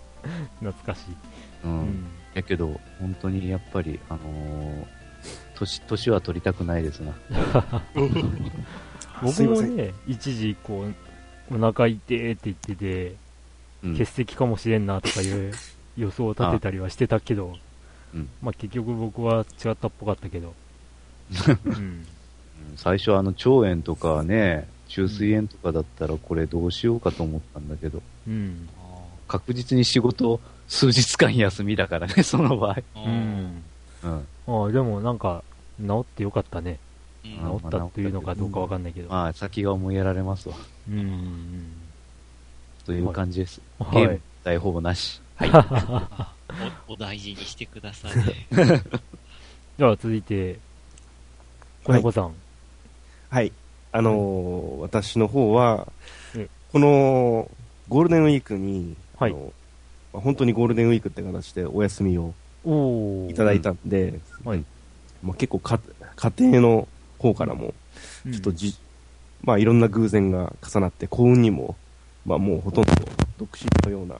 [0.85, 1.11] かしい。
[1.65, 1.67] う。
[1.67, 2.07] うんん。
[2.35, 5.00] やけど、本当にやっぱり、あのー
[5.61, 7.12] 年、年は取りたくないですな。
[9.23, 9.42] 僕。
[9.44, 10.87] もね、一時こ
[11.51, 13.14] う、お腹痛いって言ってて、
[13.83, 13.92] うん。
[13.96, 15.53] 欠席かもしれんなとかいう
[15.96, 17.57] 予想を立てたりはしてたけど、
[18.14, 20.53] うんまあ結局僕は違ったっぽかったけど、
[21.64, 22.05] うん、
[22.77, 28.68] 最初あの、腸炎とかね、中水炎とかだったらこれどうしようかと思ったんだけど、うん、
[29.29, 32.73] 確実に仕事数日間休みだからね、その場合。
[32.73, 33.62] ううん。
[34.03, 34.27] うん。
[34.46, 35.42] ああ、でもなんか、
[35.87, 36.79] 治ってよかったね。
[37.25, 39.11] うん治ったっていうのかどうかわかんないけど。
[39.11, 40.55] まあ、先が思いやられますわ。
[40.88, 41.73] うんうん
[42.85, 43.61] という感じです。
[43.79, 43.90] うん。
[43.90, 44.21] ゲームはい。
[44.43, 45.21] 大ほぼなし。
[46.88, 48.12] お お大事にしてください。
[49.79, 50.59] では続いて、
[51.85, 52.35] 小猫さん。
[53.29, 53.53] はい。
[53.93, 55.88] あのー私の方は
[56.37, 57.51] え、この
[57.88, 59.53] ゴールデンウィークに、はいあの
[60.12, 62.35] まあ本当にゴールデンウィークって形でお休みを
[63.31, 64.64] いただいたんで、はい。
[65.22, 65.78] まあ、結構か
[66.16, 67.74] 家庭の方からも、
[68.24, 68.76] ちょっとじ、
[69.42, 71.76] まあいろんな偶然が重なって幸運にも、
[72.26, 72.92] まあもうほとんど
[73.38, 74.16] 独身のような、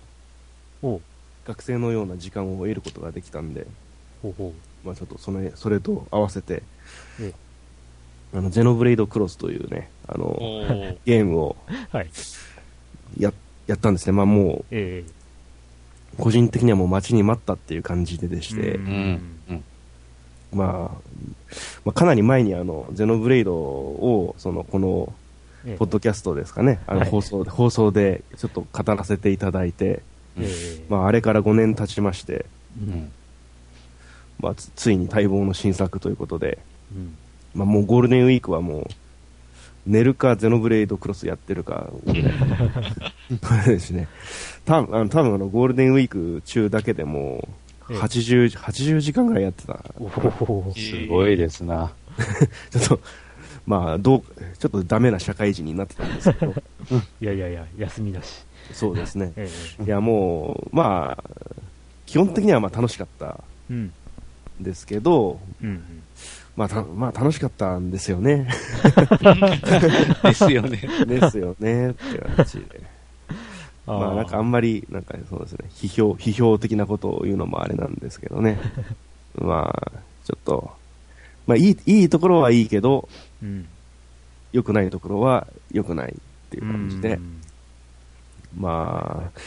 [1.46, 3.66] 学生のような時間を得ることができたんで、
[4.22, 4.52] ほうほ
[4.84, 6.62] まあちょっとそれ、それと合わせて
[7.20, 7.32] え、
[8.34, 10.38] あの、ゼノブレイドクロスというね、あの、
[11.04, 11.96] ゲームをう。
[11.96, 12.10] はい。
[13.18, 13.32] や、
[13.66, 14.12] やったんですね。
[14.12, 15.04] まあもえ
[16.18, 19.64] う、個人的にはもう待ちに待ったっていう感じででしえて、うんうん。
[20.52, 21.10] まあ、
[21.84, 25.12] まあかなり前にあの、ゼノブレイドを、その、この、
[25.66, 25.76] ええ。
[25.76, 27.10] ポッドキャストですかね、あのはい。
[27.10, 30.02] 放送で、放送でちょっと語らせていただいて、
[30.38, 30.84] ええ。
[30.88, 32.46] まあ、あれから5年経ちまして、
[32.80, 33.12] うん。
[34.38, 36.58] まあ、つついに待望の新作ということで、
[36.94, 37.14] うん。
[37.54, 38.86] まあ、もうゴールデンウィークはもう、
[39.86, 42.12] 寝るかゼノブレイドクロスやってるか、 こ
[43.66, 44.08] れですね。
[44.64, 47.48] 多分あの、多分あの、ゴールデンウィーク中だけでも
[47.98, 49.83] 80、80時間ぐらいやってた。
[50.74, 51.92] すごいですな。
[52.70, 53.00] ちょっと、
[53.66, 54.22] まあ、どう、
[54.59, 56.55] ちょっとダメな社会人になってたんですけど、
[57.20, 58.44] いやいやいや、休みだし。
[58.72, 59.33] そうですね。
[59.37, 59.48] え
[59.81, 61.24] えいや、もう、まあ、
[62.07, 63.92] 基本的にはまあ楽しかったうん。
[64.61, 65.83] んですけど、うん。
[66.57, 68.48] まあ、たまあ楽しかったんですよね。
[70.22, 70.83] ですよね。
[71.07, 72.83] ですよね、っていう話で。
[73.90, 78.59] あーまあなんかあんまり、なんかそうですね、批評、批評的なことを言うのもあれなんですけどね。
[79.37, 79.92] まあ、
[80.24, 80.70] ちょっと、
[81.46, 83.09] まあいい、いいところはいいけど、
[83.42, 83.66] うん。
[84.53, 86.16] 良くないところは良くないっ
[86.50, 87.40] ていう感じで、うん
[88.59, 89.40] まあ、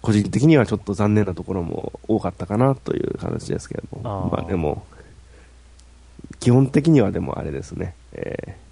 [0.00, 4.00] 個人的にはちょっと残念なところも多かったかなという形ですけども。
[4.02, 4.86] あーまあでも、
[6.40, 8.66] 基本的にはでもあれですね、えー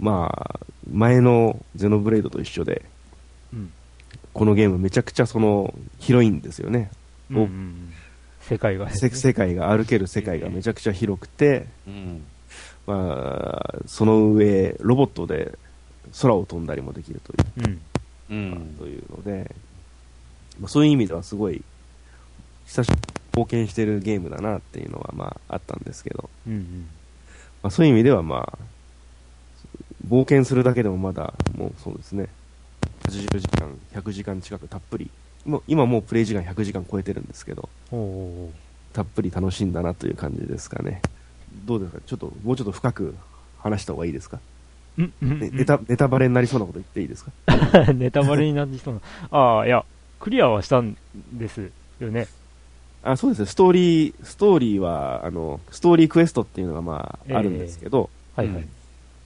[0.00, 2.84] まあ、前のゼノブレイドと一緒で、
[3.52, 3.72] うん。
[4.34, 6.90] このゲームめちゃくちゃその、広いんですよね。
[7.30, 7.92] うんうん
[8.40, 8.90] 世界がね。
[8.94, 12.24] せ世界が、歩ける世界がめちゃくちゃ広くて、うん。
[12.86, 15.56] まあ、その上、ロボットで
[16.20, 17.80] 空を飛んだりもできるという。
[18.30, 18.36] うん。
[18.36, 18.76] うん。
[18.78, 19.54] というので、
[20.60, 21.62] まあ、そういう意味ではすごい、
[22.66, 26.88] 久しぶりに冒険してるゲームだなっていうのはまああったんですけど、うんうん。
[27.62, 28.58] まあ、そういう意味ではまあ、
[30.06, 32.28] 冒険するだけでもまだもうそうですね、
[33.08, 35.10] 80時間、100時間近くたっぷり、
[35.44, 37.68] もう今もうプレイ時間100時間超えてるんですけど、
[38.92, 41.02] たっぷり楽しんだなという感じですかね。
[41.66, 41.98] どうですか？
[42.06, 43.14] ちょっと、もうちょっと深く
[43.58, 44.40] 話した方がいいですか、
[44.96, 47.32] ネタ、ネタバレになりそうなこと言っていいですか？
[47.94, 49.00] ネタバレになってきそうな。
[49.38, 49.84] ああ、いや、
[50.20, 50.96] クリアはしたん
[51.32, 52.26] ですよね。
[53.06, 53.40] あそうです。
[53.42, 58.62] ね、ストーリー、ストーリーは、あの、ストーリークエストっていうのがまあ、ええあるんですけど、はいはい。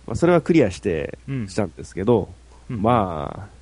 [0.06, 1.48] まあ、それはクリアしてうん。
[1.48, 2.28] したんですけど、
[2.68, 2.82] うん。
[2.82, 3.57] まあ、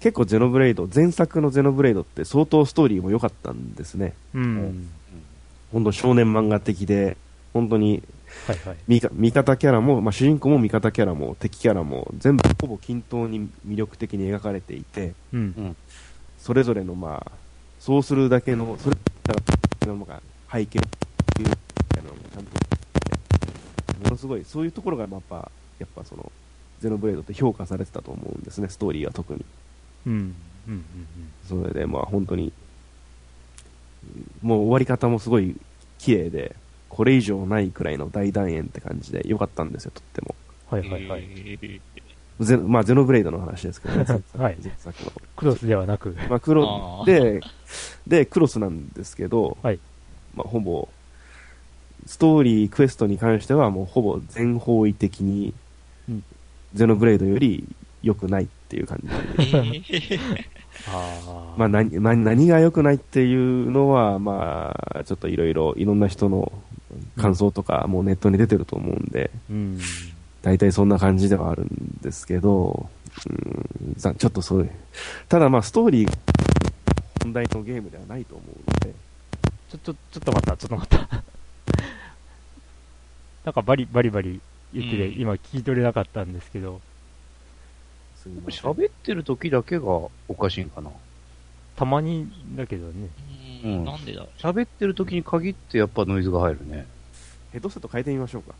[0.00, 4.14] 結構ゼノブレイド、前作のゼノブレイドって相当ストーリーも良かったんですね。
[4.34, 4.88] うん。
[5.72, 7.16] 本当少年漫画的で、
[7.52, 8.02] 本当に
[8.46, 8.76] はいはい。
[8.86, 15.76] 味方キャラも、まあ、主人公も味方キャラも敵キャラも全部ほぼ均等に魅力的に描かれていて、うん。
[16.38, 17.32] それぞれのまあ、
[17.80, 19.34] そうするだけの、それだ
[19.80, 20.82] けのが背景っ
[21.34, 22.50] ていうのもちゃんと、
[24.04, 26.30] ものすごい、そういうところがやっぱ、やっぱその、
[26.80, 29.44] ゼノブレードって評価されてたと思うんですね、ストーリーは特に。
[30.08, 30.34] うん。
[30.68, 30.74] うん。
[30.74, 30.84] うん。
[31.46, 32.52] それでまあ本当に、
[34.42, 35.56] もう終わり方もすごい
[35.98, 36.56] 綺麗で、
[36.88, 40.34] これ以上ないくらいの大団円って感じで良かったんですよ、とっても。
[40.70, 41.22] はいはいはい。
[41.22, 41.80] えー
[42.40, 44.04] ゼまあゼノブレイドの話ですけどね、
[44.36, 45.12] はい前作の。
[45.34, 46.16] クロスではなく。
[46.30, 47.40] まあ、クロで、
[48.06, 49.80] で、クロスなんですけど、はい
[50.36, 50.88] まあ、ほぼ、
[52.06, 55.52] ストーリー、クエストに関しては、もうほぼ全方位的に、
[56.08, 56.24] うん
[56.74, 57.64] ゼノブレイドより
[58.02, 59.08] 良くないっていう感じ。
[61.56, 66.52] まあ、何、何何が良くないっていうのは、まあ、ちょっといろいろ、いろんな人の
[67.16, 69.78] 感想とか、もうネットに出てると思うんで、うん。
[70.42, 72.88] 大体そんな感じではあるんですけど、
[73.26, 74.70] うん、さちょっとそういう。
[75.28, 76.18] ただまあ、ストーリー、
[77.22, 78.94] 本題のゲームではないと思うので、
[79.70, 81.22] ちょ、ちょ、ちょっと待った、ちょっと待った。
[83.44, 84.40] なんかバリバリバリ
[84.74, 86.80] 言ってて、うん今聞き取れなかったんですけど、
[88.28, 90.90] すみません喋ってる時だけがおかしいんかな。
[91.76, 93.08] たまにだけどね。
[93.64, 94.20] ううんんなんでだ？
[94.20, 96.86] ろう喋ってる時に限ってやっぱノイズが入るね。
[97.52, 98.54] ヘッドセット変えてみましょうか。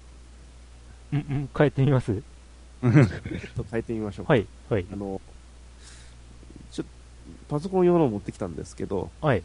[1.12, 2.14] うん、うん、変えてみます？
[2.14, 2.92] ちょっ
[3.56, 4.32] と変えてみましょうか。
[4.32, 5.20] はい、はい、あの、
[6.70, 6.84] ちょ
[7.48, 9.42] パソコン用のを持ってきたんですけど、はい。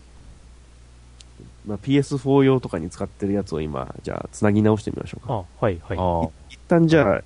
[1.65, 5.33] まあ、PS4 用とかに使ってるやつを今、じゃあ、つなぎ直してみましょうか。
[5.33, 5.97] あ、はい、はい。
[5.97, 7.23] ああ一旦じゃあ、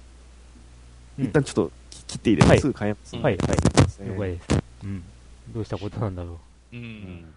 [1.20, 3.16] うん一旦ちょっとき切っていいですか、はいすぐ変えます。
[3.16, 3.38] はい、はい。
[4.08, 4.48] 了解です。
[4.84, 5.04] うん。
[5.54, 6.40] どうしたことなんだろ
[6.74, 6.76] う。
[6.76, 6.80] う。
[6.80, 7.34] うんん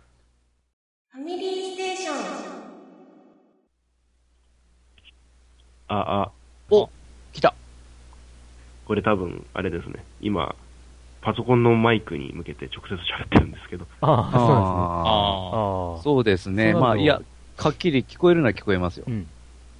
[1.12, 2.40] ファミリーステーション。
[5.88, 6.32] あ、あ、
[6.70, 6.88] お
[7.32, 7.54] 来た
[8.84, 10.04] これ多分、あれですね。
[10.20, 10.54] 今、
[11.20, 14.74] パソコンのマイクに向けて直接喋ってるんですけど、ああ、そうですね。
[14.74, 16.02] ああ。
[16.02, 16.74] そうですね。
[16.74, 17.20] まあ、いや、
[17.56, 19.10] はっきり聞こえるのは聞こえますよう。
[19.10, 19.26] ん。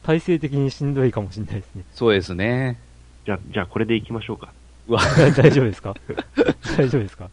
[0.02, 1.84] 体制的にしんどいかもしれないですね。
[1.92, 2.80] そうですね。
[3.24, 4.52] じゃあ、じゃあこれで行きましょうか。
[4.90, 5.00] うわ、
[5.36, 5.94] 大丈夫ですか？
[6.76, 7.30] 大丈夫ですか？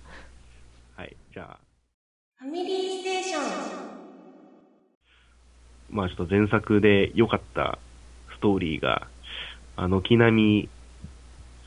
[0.96, 1.16] はい。
[1.34, 1.58] じゃあ、
[2.40, 3.42] ファミリーステーション。
[5.90, 7.80] まあちょっと前作で良かった
[8.36, 9.08] ストーリーが、
[9.76, 10.70] あの、軒並み、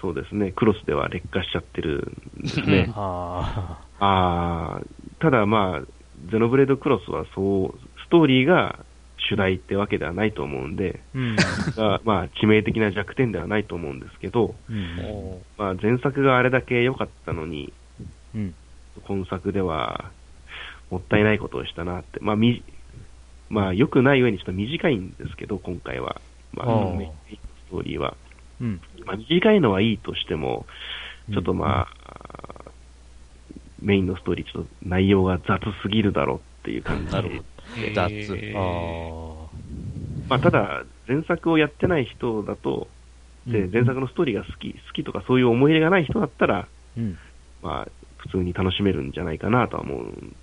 [0.00, 2.90] そうですね、クロスでは劣化しちゃってるんですね。
[2.94, 4.86] ああー
[5.20, 5.86] ただまあ、
[6.30, 8.78] ゼノブレードクロスはそう、ストーリーが
[9.30, 11.18] 主題ってわけではないと思うんで、あ。
[11.18, 11.36] うん。
[11.36, 15.40] がまあ致命的な弱点ではないと思うんですけど、うん。
[15.56, 17.72] まあ前作があれだけ良かったのに、
[18.34, 18.54] うん。
[19.06, 20.10] 今今作では
[20.90, 22.64] もったいないことをしたなって、まあみ、
[23.48, 26.20] まあ良くない上にちょっと短いんですけど、今回は。
[26.52, 27.10] まあ、あーメイン
[27.68, 28.16] ストーリーは。
[28.60, 28.80] うん。
[29.04, 30.66] まあ短いのはいいとしても、
[31.30, 32.70] ちょっとまあ、
[33.80, 37.44] メインのストーリーちょっと内容が雑すぎるだろうっていう感じでなるほど。
[37.94, 39.50] 雑へーあ
[40.28, 42.88] まあただ、前作をやってない人だと、
[43.48, 43.52] あ。
[43.52, 47.18] で、前作のストーリーが好き、好きとかそういう思い入れがない人だったら、うん。
[47.62, 49.98] まあ、普通に楽しめるんじゃないかなとは思う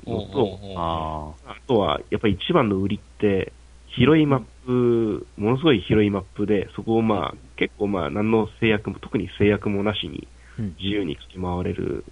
[0.06, 3.54] のと、ああとは、やっぱり一番の売りって、
[3.96, 10.28] 広いマップ、ものすごい広いマップで、そこをまあ、結構まあ、何の制約も、特に制約もなしに
[10.60, 10.76] うん。
[10.80, 12.04] 自由に駆け回れる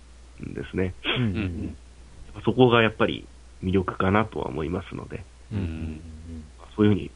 [0.48, 0.96] んですね。
[1.18, 1.24] うん。
[1.24, 1.78] うん。
[2.46, 3.28] そこがやっぱり
[3.66, 5.60] 魅力かなとは思いますので、うん。
[5.60, 6.02] うん。
[6.76, 7.12] そういうふうに、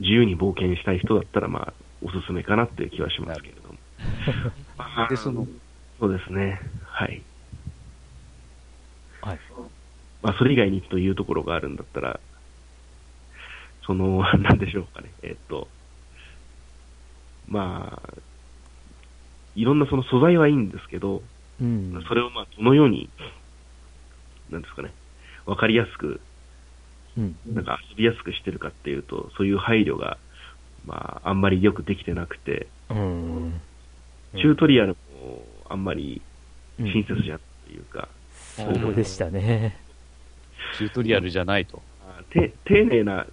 [0.00, 3.74] 自由に冒険したい人だったら、まあ、おすすめかなっていう気はしますけれども。
[4.76, 5.46] ま あで、その、
[6.00, 6.60] そうですね。
[6.84, 7.22] はい。
[9.20, 9.38] はい。
[10.22, 12.20] まあ、それ以外にというところがあるんだったら、
[13.86, 15.12] その、 なんでしょうかね。
[15.22, 15.68] えっと、
[17.48, 18.14] まあ、
[19.54, 21.22] いろんなその素材はいいんですけど、
[21.60, 22.04] うん。
[22.06, 23.10] それをまあ、どのように、
[24.50, 24.92] なんですかね、
[25.48, 26.20] わかりやすく、
[27.16, 27.36] うん。
[27.46, 30.18] なんか遊びやすくしてるかっていうと、そういう配慮が、
[30.86, 33.60] まあ、あんまりよくできてなくて、うん。
[34.36, 36.20] チュートリアルもあんまり
[36.78, 39.78] うん親切じゃんっていうか、そうでしたね。
[40.76, 41.82] チュートリアルじゃないと。
[42.06, 43.26] あて丁寧な、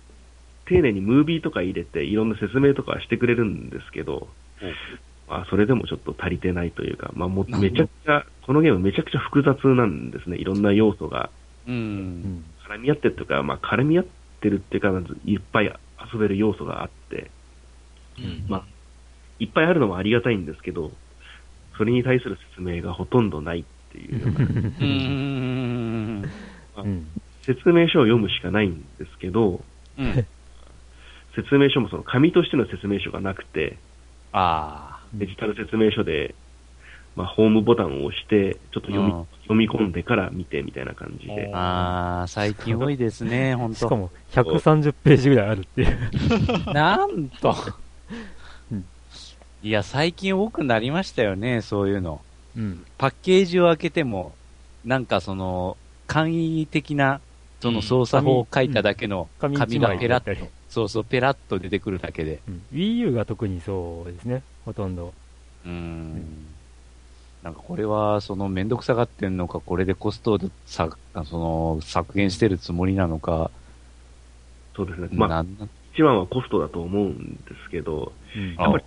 [0.66, 4.30] 丁寧にムービーとか入れて、いろんな説明とかはしてくれるんですけど、
[5.28, 10.38] まあ、それでもちょっと足りてないというか、まあ、もうめちゃくちゃ、このゲームめちゃくちゃ複雑なんですね。
[10.38, 11.30] いろんな要素が
[11.68, 11.72] う。
[11.72, 12.44] ん。
[12.68, 14.06] 絡み合ってるというか、まあ、絡み合っ
[14.42, 15.66] てるっていうか、まずいっぱい
[16.14, 17.32] 遊べる要素があって、
[18.20, 18.46] うん。
[18.48, 18.66] まあ、
[19.40, 20.46] いっぱいあるのもありがたいん。
[20.46, 20.92] ですけど、
[21.78, 23.30] それに対する説明がほとん。
[23.30, 26.32] どないっていうようなうん。
[26.78, 27.08] うん。
[27.44, 28.86] 説明書を読むしかないん。
[28.98, 29.64] ですけど、
[29.98, 30.26] うん。
[31.36, 33.78] 説明書もその紙としての説明書がなくて、
[34.32, 36.34] あデジタル説明書で、
[37.16, 45.98] まあ、ホームボタンを押して、ちょっと読み,、うん読み込んでから見てみたいな感じであ。、ああ、最近多いですね、 本当しかも、130ページぐらいあるっていう。
[46.74, 47.56] なんと
[48.72, 48.86] うん。
[49.62, 52.22] いや、最近多くなりましたよね、そういうの。
[52.58, 52.86] うん。
[52.98, 54.34] パッケージを開けても、
[54.84, 57.22] なんかその、簡易的な、
[57.62, 62.40] その操作法を書いただけの紙がペラッと、そうそう、ペラッと出てくるだけで。
[62.48, 65.14] うん Wii U が特にそうですね、ほとんど。
[65.66, 66.55] うーん。
[67.46, 70.90] なんかこれは、その、めんどくさがってんのか、これでコストをさ、
[71.26, 73.52] その、削減してるつもりなのか、
[74.76, 75.10] そうですね。
[75.12, 78.84] まあ、なん一番はコストだと思うんですけど、うんあやっぱり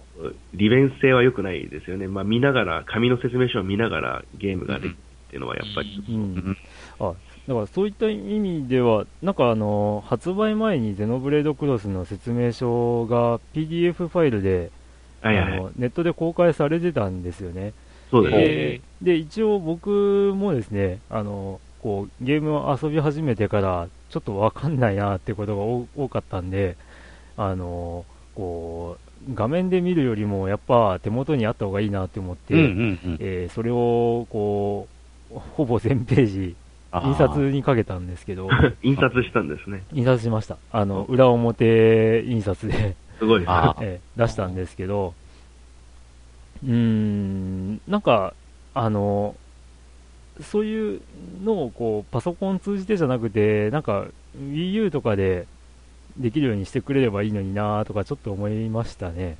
[0.55, 2.09] 利便性は良くないですよね。
[2.09, 6.57] まあ、見ながら、紙の説明書を見ながらゲームができるっていうのはやっぱり、うん。
[6.99, 7.15] あ、
[7.47, 14.73] だからそういった意味では、なんかあの、発売前にゼノブレードクロスの説明書が PDF ファイルで、
[15.21, 17.73] はいはいはいあのネットで公開されてたんですよね。
[18.11, 18.45] そうですね。
[18.45, 26.77] でで、一応僕もですね、あの、こう、ゲームを遊び始めてから、ちょっとわかんないなってことが多多かったんで、
[27.37, 28.05] あの、
[28.35, 28.97] こ
[29.29, 33.17] う、画面で見るよりも、やっぱ手元にあった方がいいなって思って、うんうんうん。
[33.21, 34.89] えーそれを、こ
[35.31, 36.57] う、ほぼ全ページ、
[36.93, 38.49] 印刷にかけたんですけど、
[38.83, 39.83] 印刷したんですね。
[39.93, 40.57] 印刷しました。
[40.73, 44.01] あの、裏表印刷で、すごいですね。
[44.17, 45.15] 出したんですけど、
[46.65, 48.35] うーん、なんか、
[48.75, 49.37] あの、
[50.41, 51.01] そういう
[51.43, 54.07] のをこうパソコン通じてじゃなくて、なんか
[54.39, 55.47] Wii U とかで
[56.17, 59.37] できるようにしてくれればいいのになとかちょっと思いましたね。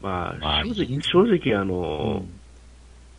[0.00, 2.24] まあ、まあ正直、正直あの、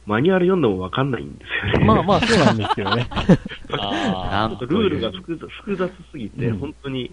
[0.06, 1.86] マニュアル読んでもわかんないんですよね。
[1.86, 3.08] まあまあそうなんですけどね。
[3.72, 7.12] あなんちょっとルールが複雑複雑すぎて、うん本当に、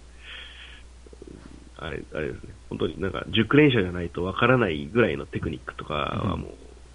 [1.78, 6.48] あれ、あれですね、本当になんか熟練者じゃないとわからないぐらいのテクニックとかはも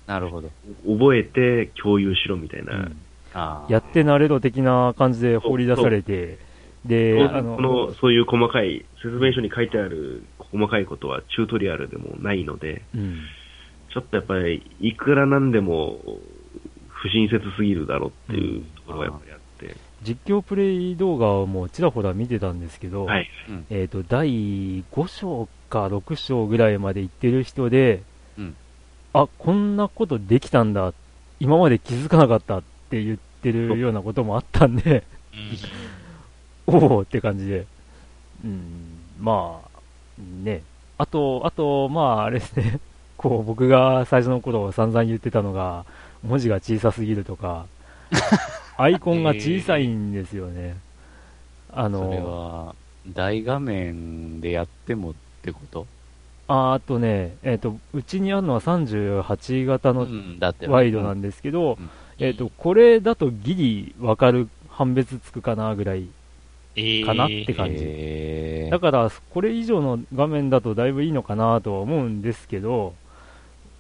[0.08, 0.50] なるほど。
[0.86, 2.74] う、覚えて共有しろみたいな。
[2.74, 2.98] うん。
[3.34, 6.40] あやってなれろ的な感じで放り出されて、
[6.86, 13.20] で、あこの、の、そういう細かい、説明書に書いてある細かいことはチュートリアルでもないので、うん、
[13.92, 16.00] ちょっとやっぱり、いくらなんでも、
[16.88, 23.30] 不親切すぎるだろうっていうところがやっぱりあって、実況プレイ動画をもうちらほら見てたんですけど、はい。
[23.70, 28.04] えっ、と、第5章か6章ぐらいまで行ってる人で、
[28.38, 28.56] うん
[29.16, 30.94] あ、こんなことできたんだ、
[31.40, 35.04] 今まで気づかなかったって言ってるようなこともあったんで、
[36.68, 37.66] おおって感じで。
[38.44, 39.80] うん、まあ、
[40.44, 40.64] ね。
[40.98, 42.82] あと、あと、まあ、あれですね。
[43.16, 45.86] こう、僕が最初の頃散々言ってたのが、
[46.22, 47.68] 文字が小さすぎるとか、
[48.76, 50.76] アイコンが小さいんですよね。
[51.72, 52.76] あそれの、は、
[53.08, 55.16] 大画面でやっても
[55.52, 55.88] ってこと？
[56.48, 60.08] ああとね、えっ、と、うちにあるのは38型の。
[60.68, 66.08] ワイドなんですけど、うんえっ、と、これだとギリわかる、判別つくかなぐらい
[66.76, 72.94] えかなって感じへーだから、これ以上の画面だとだいぶいいのかなとは思うんですけど、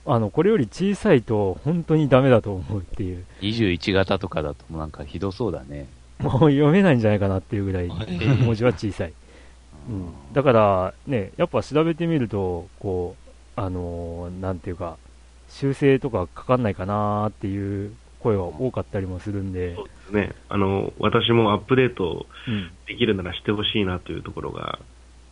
[0.05, 5.87] あの、これより小さいと本当にダメだと思うっていう、21型とかだとなんかひどそうだね。
[6.19, 9.13] もう読めないんじゃないかなっていうぐらい、 ー文字は小さい。
[9.87, 14.97] うん、だから、ね、やっぱ調べてみると、こう、あのーなんていうか、
[15.49, 19.75] 修正とかかかんないかなっていう声が多かったりもするんで。
[19.75, 20.31] そう、ですね。
[20.49, 22.71] あの、私もアップデートうん。
[22.87, 24.79] できるならしてほしいなというところが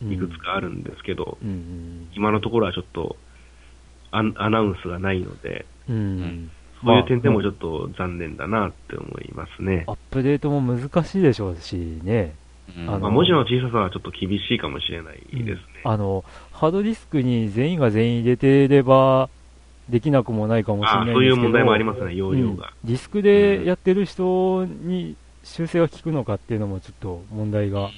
[0.02, 0.12] うん。
[0.12, 3.16] いくつかあるんですけど、うん今のところはちょっと
[4.10, 6.50] アンアナウンスがないので、うんうんん。
[6.84, 9.84] そういう点でもちょっと残念だなって思いますね。
[9.88, 12.34] アップデートも難しいでしょうしね、
[12.86, 15.56] まあ、文字の小ささはちょっと厳しいかもしれないですね。
[15.84, 19.28] あのハードディスクに全員が全員入れてれば
[19.88, 22.72] できなくもないかもしれあないんですけどそういう問題もありますね、容量うんが。
[22.84, 27.90] ディスクでやってる人に修正が効くのかっていうのもちょっと問題が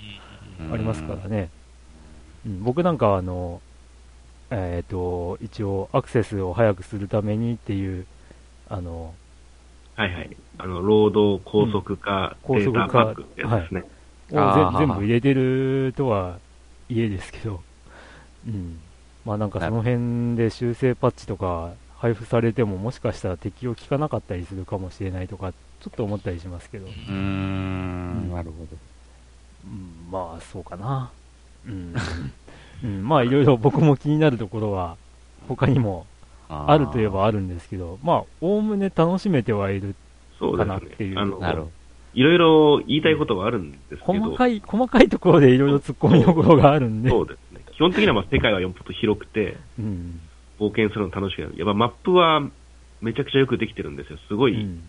[0.72, 1.50] ありますからね。
[2.44, 3.60] うん僕なんかはあの、
[4.50, 8.06] えっ、と、一応アクセスを早くするためにっていう、
[8.68, 9.14] あの、
[9.96, 10.36] はいはい。
[10.58, 13.80] あの、労働高速化、うんデータ高速化ですね。
[13.80, 16.38] をあーぜ全部入れてるとは
[16.88, 17.60] いえですけど、
[18.46, 18.78] うん。
[19.24, 28.76] まあなんかその辺で修正パッチとか配布されてももしかしたら適用効かなかったりするかもしれないとか、ちょっと思ったりしますけど、うーん、なるほど。
[29.64, 31.10] うん、まあそうかな。
[31.66, 31.94] うん。
[32.84, 34.96] うん、まあいろいろ僕も気になるところは
[35.48, 36.06] 他にも
[36.48, 39.94] ああるといえばあるんですけど、まあ、おおむね楽しめてはいる。
[40.38, 41.20] かなっていうね。
[41.20, 41.70] あの、なるほ
[42.16, 47.10] いろいろ言いたいことはあるんですけど、細かい、細かいところでいろいろ突っ込みどころがあるんで。
[47.10, 47.60] そうですね。
[47.76, 50.20] 基本的にはまあ世界はよっぽど広くて、うん。
[50.58, 51.54] 冒険するの楽しくなる。
[51.58, 52.40] やっぱマップは
[53.02, 54.18] めちゃくちゃよくできてるんですよ。
[54.28, 54.82] すごい、うん。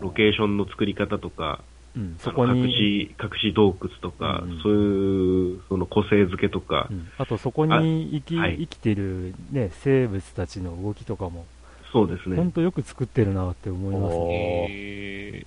[0.00, 1.60] ロケーションの作り方とか、
[1.94, 2.16] うん。
[2.18, 11.44] そこに、し、隠し洞窟とか、うんそういう、その個性付けとか、うんあとそこに生き、あはい生きてるね、生物たちの動きとかも、
[11.92, 12.36] そうですね。
[12.36, 15.44] ほんとよく作ってるなって思いますね。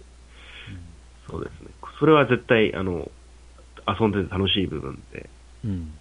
[1.28, 1.68] えそうですね。
[2.00, 3.10] それは絶対、あの、
[3.88, 5.30] 遊んでて楽しい部分で、
[5.66, 5.94] うん。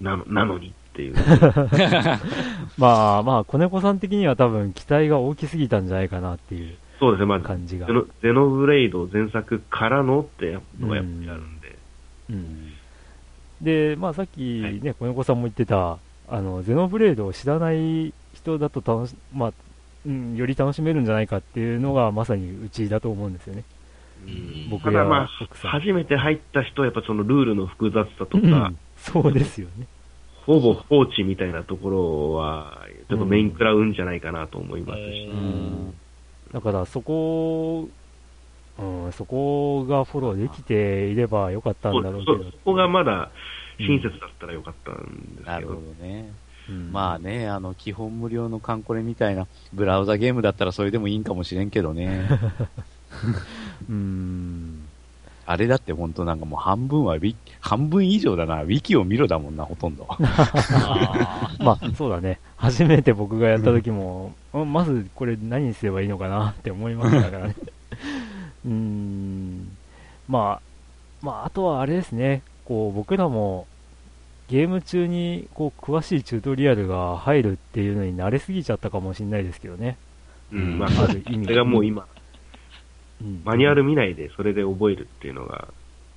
[0.00, 1.14] なの、なのにっていう。
[2.78, 7.26] まあまあ、子猫さん的には多分期待が大きすぎたんじゃないかなっていうそうですね。
[7.26, 8.32] まあ、感じがゼ。
[8.32, 11.76] ノブレイド前作からのってのがやっぱりあるんで。
[12.30, 12.72] うん。
[13.60, 14.40] で、まあさっき
[14.82, 15.98] ね、子猫さんも言ってた、
[16.28, 19.52] あの、ゼノブレードを知らない人だと楽し、まあ、
[20.06, 23.64] うん、より楽しめるんじゃないかっていうのがまさにうちだと思うんですよね。
[24.26, 25.68] うん僕だまあ。
[25.68, 29.86] 初めて入った人はやっぱそのルールの複雑さとか、うんそうですよね。
[30.46, 35.28] ほぼ放置みたいなところは、ちょっとメイン食らうんじゃないかなと思いますし。
[35.30, 35.94] うん
[36.52, 37.88] だからそこ、
[38.78, 43.32] うん、そこがフォローできていればよかったんだろうけどそこがまだ
[43.80, 45.86] 親切だったらよかったんですなるほけど。
[45.94, 46.32] どね。
[46.68, 52.28] うんまあね、あの、基本無料のカンコレみたいなブラウザゲームだったらそれでもいいんかもしれんけどね。
[53.88, 54.84] うん。
[55.46, 58.62] あれだって本当なんかもう半分はウィ、半分以上だな。
[58.62, 60.06] ウィキを見ろだもんな、ほとんど。
[60.08, 62.38] あ まあ、そうだね。
[62.56, 67.56] 初めて僕がやった時も、うんまずこれ何にすればいいのかなって思いましたからね。
[68.64, 69.76] うーん。
[70.28, 72.42] まあ、まあ、あとはあれですね。
[72.64, 73.66] こう、僕らも、
[74.54, 79.96] ゲーム中に、こう、詳しいチュートリアルが入るっていうのに慣れすぎちゃったかもしれないですけどね。
[80.52, 81.46] うん、まあ、ある意味。
[81.46, 82.06] それがもう今、
[83.20, 85.66] うん、マニュアル見ないでそれで覚えるっていうのが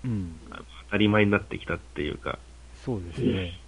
[0.05, 0.35] うん。
[0.51, 2.37] 当たり前になってきたっていうか、
[2.85, 3.59] そうですね。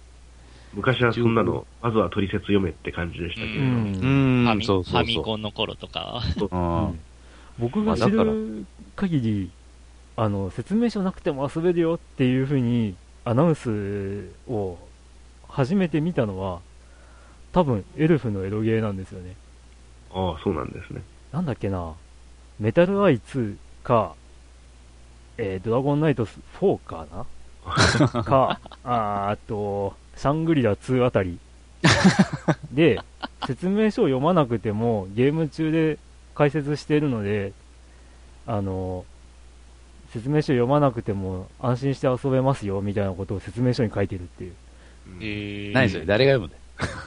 [0.72, 3.66] 昔はそんなの、まずは取説読めって感じでしたけれど、う。
[3.66, 6.22] うんファん、ミコンの頃とか。
[6.36, 6.44] う。
[6.44, 7.00] うん。
[7.58, 9.50] 僕が知まあだからる限り、
[10.16, 12.94] あの、説明書なくても遊べるよっていう風に
[13.30, 14.76] アナウンスを
[15.48, 16.58] 初めて見たのは、
[17.52, 19.36] 多分エルフのエロゲーなんですよね。
[20.12, 21.00] ああ、そうなんですね。
[21.30, 21.94] なんだっけな、
[22.58, 23.54] メタルアイ2
[23.84, 24.14] か、
[25.38, 27.26] えードラゴンナイト4かな？
[28.24, 31.38] か、あと、シャングリラ2あたり。
[32.72, 33.00] で、
[33.46, 35.98] 説明書を読まなくてもゲーム中で
[36.34, 37.52] 解説しているので、
[38.48, 39.04] あの、
[40.12, 44.52] 説明書読まなくても安心して遊べますよみたいなことを説明書に書いてるっていう。
[45.06, 46.06] うんえー何それ？
[46.06, 46.48] 誰が読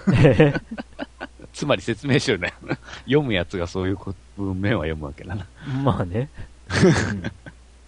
[0.08, 0.54] むんだよ？
[1.54, 2.54] つまり説明書だよ。
[3.06, 5.48] 読むやつがそういうこ文面は読むわけだな。
[5.84, 6.30] まあね。
[7.12, 7.24] うん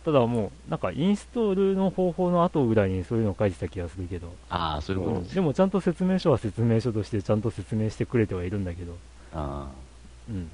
[0.06, 8.96] ただもう、なんかインストールの方法の後ぐらいにそういうのを書いてた気がするけど、ああ、そういうことうんでもちゃんと説明書は説明書としてちゃんと説明してくれてはいるんだけど、
[9.34, 9.68] あ
[10.30, 10.48] うん。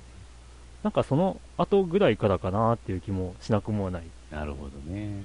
[0.84, 4.04] なんかその後ぐらいからかなっていう気もしなくもない。
[4.32, 5.24] あ、なるほどね。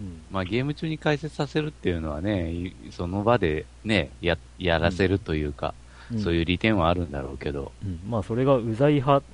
[0.00, 0.22] うん。
[0.30, 5.74] まあゲーム中に解説させるっていうのはね、いその場でね、や、やらせるというか、
[6.18, 7.72] そういう利点はあるんだろうけど。
[7.84, 8.00] うん。
[8.08, 9.24] まあそれがうざい派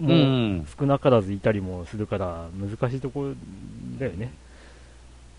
[0.00, 0.66] もん。
[0.78, 3.34] 少なからずいたりもするから難しいところ
[3.98, 4.32] だよね。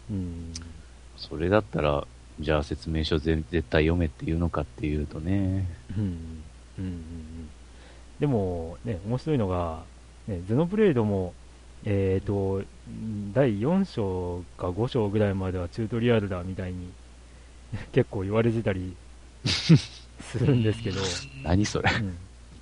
[0.10, 0.54] うん。
[1.18, 2.06] それだったら、
[2.40, 5.68] じゃあ説明書ぜ絶対読めっていうのかっていうとね。
[5.98, 6.12] うんうん
[6.80, 7.50] うんうん
[8.20, 9.84] でもね、面白いのが、
[10.28, 11.34] ね、ゼノブレードも、
[11.86, 16.90] えーと、ん第4章か5章ぐらいまではチュートリアルだみたいに
[17.94, 18.96] 結構言われてたり
[19.46, 21.02] するんですけど、
[21.44, 21.92] 何それ。
[21.92, 22.18] うん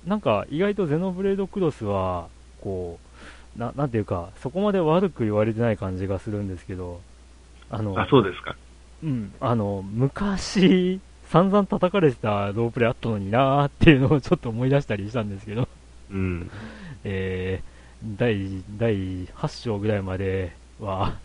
[0.06, 2.28] なんか意外とゼノブレードクロスは、
[2.60, 2.98] こ
[3.56, 7.00] う、ななんていうか、そこまで悪く言われてない感じがするんですけど、
[7.70, 8.54] あの、あ、そうですか。
[9.02, 15.68] うん、あの、昔、散々叩かれてたロープレあったのになーっていうのをちょっと思い出したりしたんですけど、
[16.10, 16.50] うん。
[17.04, 17.73] えー、
[18.04, 21.16] 第、第8章ぐらいまでは、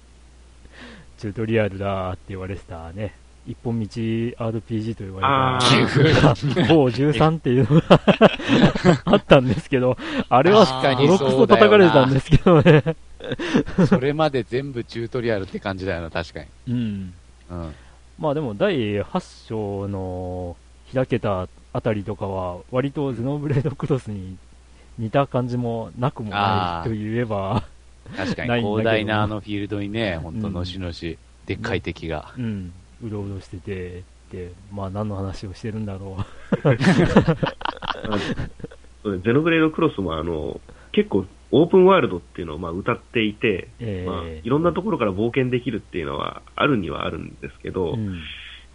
[1.17, 3.13] チュートリアルだーって言われてたね、
[3.45, 6.33] 一本道 RPG と言わあれた、
[6.73, 7.99] 某13っていうのが
[9.05, 9.97] あったんですけど、
[10.29, 10.65] あれは
[10.97, 12.83] ボロクソ叩かれてたんですけどね。
[13.87, 16.45] それまで全部チュートリアルって感じだよな、確かに。
[16.69, 17.13] うん。
[17.49, 17.75] うん。
[18.17, 20.55] まあでも第8章の
[20.93, 24.37] 開けたあたりとかは、割とゼノブレードクロスに
[24.99, 27.63] 似た感じもなくもないと言えば、
[28.15, 32.33] 確かに広大なあのフィールドにね、ほんとうんのしのし、でっかい敵が。
[32.37, 36.17] うん、うろうろしてて、で、まあ何の話をしてるんだろ
[39.01, 40.59] そうねゼノブレードクロスもあの、
[40.91, 43.83] 結構オープンワールドっていうのをまあ歌っていて、う。
[43.85, 44.05] え。
[44.05, 48.19] まあ、ーいろんなところから冒険できるっていうのはあるにはあるんですけど、うん、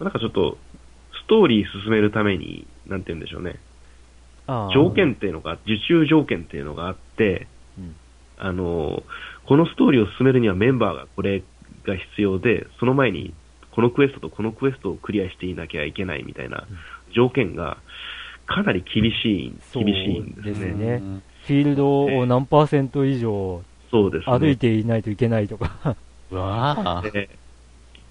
[0.00, 0.56] なんかちょっと、
[1.22, 3.56] ストーリー進めるために、なんて言うんでしょうね、
[4.46, 7.46] 条件っていうのが、受注条件っていうのがあって、
[7.78, 7.96] うん
[8.36, 9.02] あの、
[9.46, 11.42] このストーリーを進めるにはメンバーがこれ
[11.86, 13.34] が必要で、その前に
[13.72, 16.66] このクエストとこのクエストをクリアしていなきゃいけないみたいな
[17.14, 17.78] 条件が
[18.46, 20.66] かなり厳しい、厳しいんですね。
[20.66, 21.02] ですね
[21.46, 24.38] フィールドを何パーセント以上そうですね。
[24.38, 25.96] 歩いていないといけないとか、
[26.30, 27.28] うわぁ。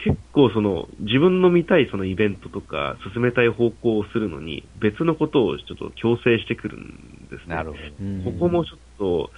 [0.04, 7.56] で結構その自分の見たいそのイベントとか進めたい方向をするのに別のことをちょっと強制してくるんですね。
[7.56, 9.30] なるほうんここもちょっと、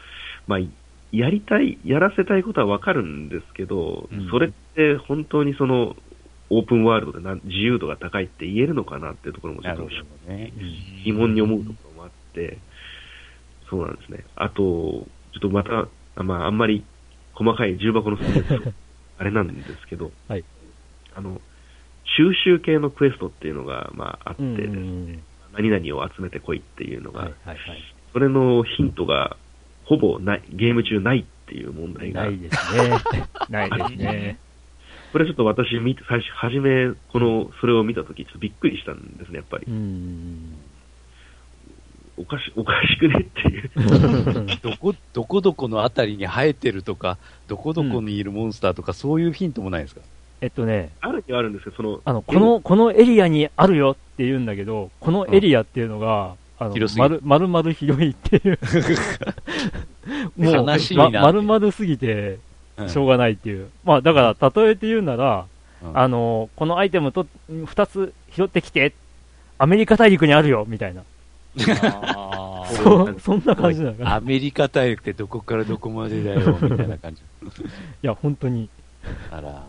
[0.48, 0.60] まあ、
[1.12, 5.96] やりたい、やらせたいことはわかるんですけど、うんそれって本当にその
[6.50, 9.84] オープンワールドでな自由度が高いって言えるのかなっていうところもちょっと
[10.32, 10.54] ね。
[11.04, 12.60] 疑問に思うところもあって、
[13.70, 14.24] そうなんですね。
[14.36, 15.06] あと、ちょ
[15.38, 16.86] っとまた、あまあ、あんまり
[17.34, 18.74] 細かい重箱の隅です
[19.18, 20.44] あれなんですけど、 はい
[21.16, 21.42] あの、
[22.18, 25.24] 収集系のクエストっていうのが、まあ、あってうんですね、うん
[25.58, 27.84] 何々を集めてこいっていうのが、はいはいはい。
[28.12, 29.38] それのヒントが
[29.86, 32.92] ほぼない、ゲーム中ないっていう問題が、ないですね。
[33.50, 34.38] ないですね。
[35.14, 39.72] これちょっと私見て、最初、初め、この、それを見たとき、ちょっとびっくりしたんですね、やっぱりう。
[39.72, 40.56] ん。
[42.18, 43.70] おかし、おかしくねっていう。
[44.62, 50.02] どこ、どこどこのあたりに生えてるとか、どこどこにいるモンスターとか、そういうヒントもないですか？
[50.42, 58.60] えっとね、あるにはあるんですけど、その、あの、この、このエリアにあるよって言うんだけど、このエリアっていうのが、あの、広すぎる丸、丸々広いっていう。
[60.38, 62.40] もう、悲しいなま、丸々すぎて、
[62.88, 63.70] しょうがないっていう。
[63.84, 65.46] まあ、だから、例えて言うなら、
[65.84, 67.28] うんあの、このアイテムと、
[67.66, 68.94] 二つ拾ってきて、
[69.58, 71.04] アメリカ大陸にあるよみたいな。
[72.84, 74.16] そう、そんな感じなのかな。
[74.16, 77.22] アメリカ大陸ってどこからどこまでだよ、みたいな感じ。
[77.62, 77.66] い
[78.02, 78.70] や、本当に。
[79.32, 79.64] あら。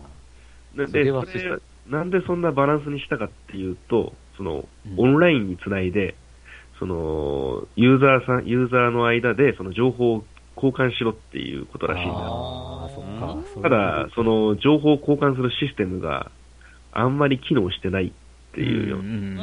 [0.76, 1.58] なんで、それはそれ
[1.88, 5.00] なんでそんなバランスにしたかっていうと、その、うん。
[5.00, 6.14] オンラインにつないで、
[6.78, 10.24] その、ユーザーさん、ユーザーの間で、その情報を
[10.56, 12.16] 交換しろっていうことらしいんです。
[12.18, 13.42] ああ、そっか。
[13.54, 16.30] そうただ、その情報を交換するシステムが
[16.92, 18.96] あんまり機能してないっていうよ。
[18.98, 19.34] うな、ん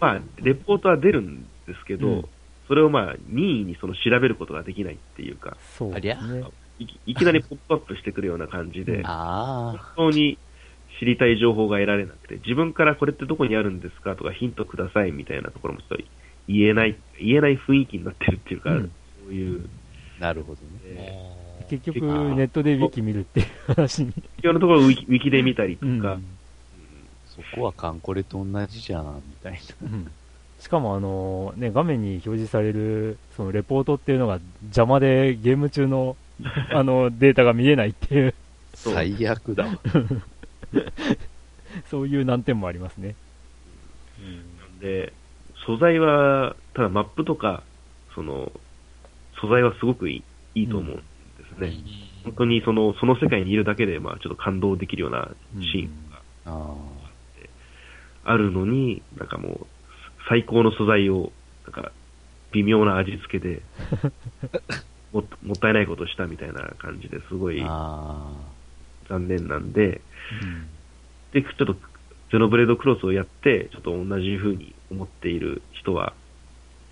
[0.00, 2.24] まあ、レポートは出るんですけど、うん。
[2.66, 6.44] それをまあ、任意にその調べることができないっていうか、そうですね。
[6.80, 10.38] いきいきなりポップアップしてくるような感じで、 あ本当に
[10.98, 16.04] 知りたい情報が得られなくて、自分からこれってどこにあるんですかとかヒントくださいみたいなところもちょっと
[16.48, 18.92] 言えない、言えない雰囲気になってるっていうか、うん。
[19.26, 19.68] そういう、
[20.18, 20.96] あ、なるほどね。
[20.96, 24.10] え結局、ネットでウィキ見るっていう話に。
[24.10, 26.00] ー必要なところをウィキウィキで見たりとうん。
[26.00, 26.18] か、
[27.26, 30.10] そこはカンコレと同じじゃん、みたいうん。
[30.58, 36.16] しかもあの、ね、画面に表示される、そのレポートっていうのが邪魔でゲーム中の、
[36.72, 38.34] あの、データが見えないっていう、
[38.74, 39.78] 最悪だわ。
[41.86, 43.14] そういう難点もありますね。
[44.80, 45.12] で、
[45.66, 47.62] 素材は、ただマップとか、
[48.14, 48.50] その、
[49.40, 50.22] 素材はすごくいい
[50.54, 51.02] いいと思うんで
[51.54, 51.72] すね。
[52.24, 55.30] 本当にその、その世界にいるだけで、まあちょっと感動できるような
[55.60, 56.74] シーンがあ
[58.24, 59.66] あるのに、なんかもう、
[60.28, 61.32] 最高の素材を、
[61.64, 61.92] なんか、
[62.52, 63.62] 微妙な味付けで、
[65.12, 70.00] ももったいないことしたみたいな感じですごい残念なんで、
[70.42, 70.66] うん
[71.32, 71.76] で、ちょっと、
[72.32, 76.12] ゼノブレードクロスをやって、ちょっと同じ風に思っている人は、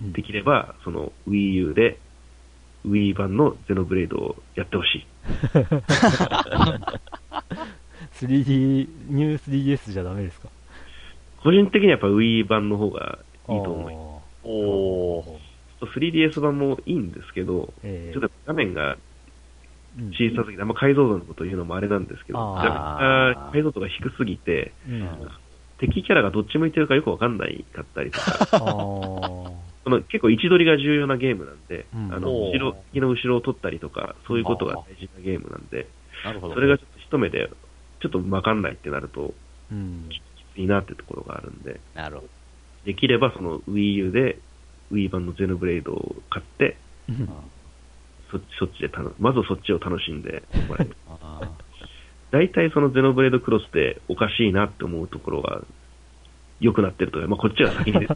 [0.00, 1.98] うんできれば、その Wii U で、
[2.86, 5.06] Wii 版のゼノブレードをやってほしい。
[8.14, 10.48] 3D、ニュー 3DS じゃダメですか？
[11.42, 14.24] 個人的にはやっぱ Wii 版の方がいいと思います。
[14.44, 15.47] おー。
[15.86, 18.96] 3DS 版もいいんですけど、えちょっと画面が
[19.98, 20.08] うん。
[20.10, 22.38] 小さすぎて、あんま解像度のことを言うのもあれなんですけど、
[23.52, 25.28] 解像度が低すぎて、うん。
[25.78, 28.46] 敵キャラがどっち向いてるかよくわかんないかったりとか、
[29.84, 32.14] その結構位置取りが重要なゲームなんで、うん。
[32.14, 35.86] あの後ろ敵の後ろを取ったりとか、そういうことが大事なゲームなんで。
[36.40, 37.50] それがちょっと一目で、
[38.00, 39.34] ちょっとわかんないってなると、
[39.70, 40.08] うん。
[40.08, 40.20] き
[40.54, 41.80] ついなってところがあるんで。
[42.84, 44.38] できればその Wii U で
[44.92, 46.76] Wii 版のゼノブレイドを買って、
[47.08, 47.28] うん
[48.30, 50.96] そそっちでたの、まずそっちを楽しんでもらえる。
[51.08, 51.50] ああ。
[52.30, 55.62] 大体そのゼノブレードクロスでおかしいなって思うところが
[56.60, 58.14] 良くなってるとか、まあこっちが先に出て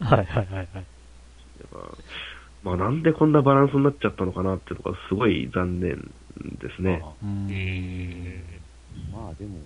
[0.00, 0.68] はいはいはいはい。
[2.62, 6.10] まあなんでこんなバランスになっちゃったのかなっていうところがすごい残念
[6.60, 7.02] ですね。
[7.22, 8.42] うん
[9.12, 9.58] まあでも、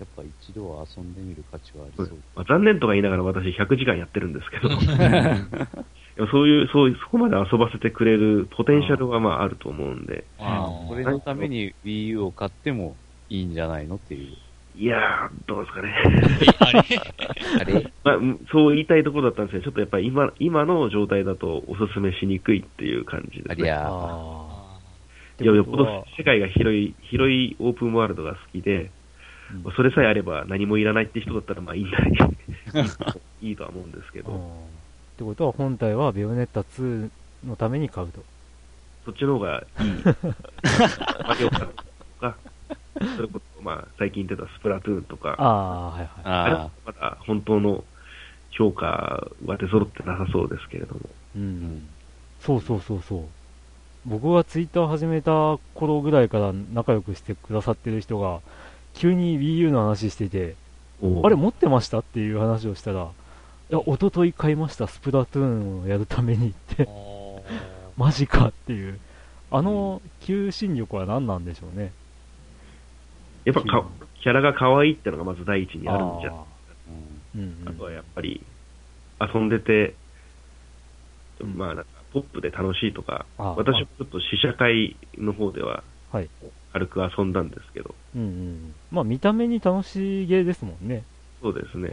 [0.00, 2.18] やっぱ一度は遊んでみる価値はありそう。
[2.34, 12.96] まあ、残念とか言いながら私100時間やってるんですけど、 いやそういう、そういう、そこまで遊ばせてくれるポテンシャルはまああると思うんで、まあ、それのために Wii U を買っても
[13.28, 14.32] いいんじゃないのっていう。
[14.76, 15.94] いやー、どうですかね。
[17.58, 17.92] あれ？
[18.02, 23.50] まあ、うんそう言いたいところだったんですけど、ちょっとやっぱり今、今の状態だとおすすめしにくいっていう感じですね。
[23.50, 23.88] ありゃあ。
[23.88, 24.60] あ
[25.40, 28.90] いや、よっぽど世界が広い、広いオープンワールドが好きで、
[29.64, 32.10] うんそれさえあれば何もいらないって人だったら、まあいいんだい
[33.42, 37.10] い いいとは思うんですけうんど、ってことは本体はベヨネッタ2
[37.46, 38.22] のために買うと。
[39.04, 39.90] そっちの方がいい。
[41.26, 41.84] マリオカートと
[42.20, 42.36] か、
[43.16, 46.08] それこそ、まあ最近出たスプラトゥーンとか、ああ、はいはい。
[46.24, 47.84] あれあはまだ本当の
[48.50, 51.00] 評価は出揃ってなさそうですけれども。
[51.00, 51.06] う。
[51.06, 51.10] あ。
[51.36, 51.88] うんん。
[52.40, 53.24] そうそうそうそう。
[54.06, 58.40] 僕がツイッター始めた頃ぐらいから仲良くしてくださってる人が、
[58.94, 60.56] 急に Wii U の話してて、
[61.02, 61.26] おう。
[61.26, 63.10] あれ持ってましたっていう話をしたら、
[63.70, 66.88] いや、一昨日買いました、スプラトゥーンをやるためにって、
[67.96, 68.98] マジかっていう。
[69.50, 71.92] あの、求心力は何なんでしょうね。
[73.44, 73.88] やっぱか
[74.22, 76.30] キャラが可愛いってのがまず第一にあるんじゃ。
[76.30, 76.36] んー。
[77.36, 77.68] うんうん。
[77.68, 78.42] あとはやっぱり、
[79.20, 79.94] 遊んでて、
[81.40, 85.82] うんまあなんか、ポップで楽しいとか、あ私もちょっと試写会の方では
[86.12, 86.28] はい、
[86.72, 88.74] 軽く遊んだんですけど、うんうん。
[88.90, 91.04] まあ見た目に楽しげですもんね。
[91.42, 91.90] そうですね。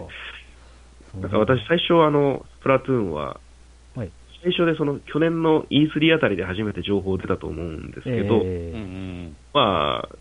[1.20, 3.40] なんか私最初あの、スププラトゥーンは、
[3.96, 4.12] はい
[4.44, 8.84] 最初でその去年の E3 あたりで初めて情報出たと思うんですけど、えーうんう
[9.30, 9.36] ん。
[9.52, 10.16] まあ、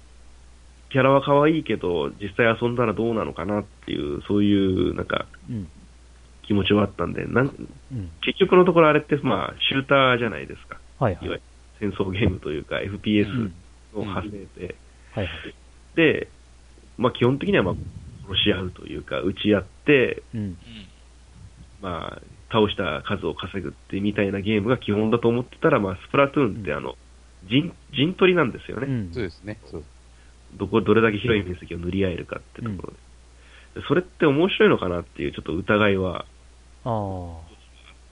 [0.90, 5.68] キャラは可愛いけど、実際遊んだらどうなのかなっていう、そういうなんかうん。
[6.47, 8.11] 気持ちはあったんで、なんうん。
[8.24, 10.78] 結局のところあれって、まあ、シューターじゃないですか。
[10.99, 11.42] はいはいいわゆる
[11.78, 13.55] 戦争ゲームというか、FPS うん
[13.94, 14.74] の派生で。
[15.12, 15.55] はいはい。
[15.97, 16.28] で、
[16.99, 17.74] まあ基本的にはまあ
[18.26, 20.57] 殺し合うというか、撃ち合って、うん。
[21.80, 26.94] まあ、倒した数を稼ぐってみたいなゲームが基本だと思ってたら、まあ、スプラトゥーンってあの、
[27.44, 28.86] 陣、陣取りなんですよね。
[28.86, 29.12] うん。
[29.12, 29.61] そうですね。
[30.55, 32.92] どこ、どれだけ広い面積を塗り合えるかってところ
[33.74, 33.80] で。
[33.80, 36.24] でそれって面白いのかなっていうちょっと疑いは
[36.84, 36.90] ああ。
[36.90, 37.40] あ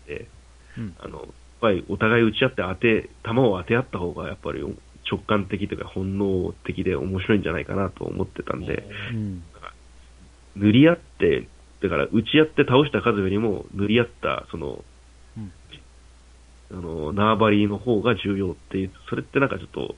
[0.04, 0.28] って、
[0.76, 0.94] うん。
[0.98, 1.26] あの、やっ
[1.60, 4.62] ぱりお互い打ち合って当て、弾を当て合った方がやっぱり
[5.10, 9.42] 直感的というか本能的で面白いんじゃないかなと思ってたんで、うん。
[10.56, 11.48] 塗り合って、
[11.82, 14.84] だから打ち合って倒した数よりも塗り合った、その、
[15.36, 15.52] うん
[16.70, 19.94] あの、縄張りの方が重要っていう、それってなんかちょっと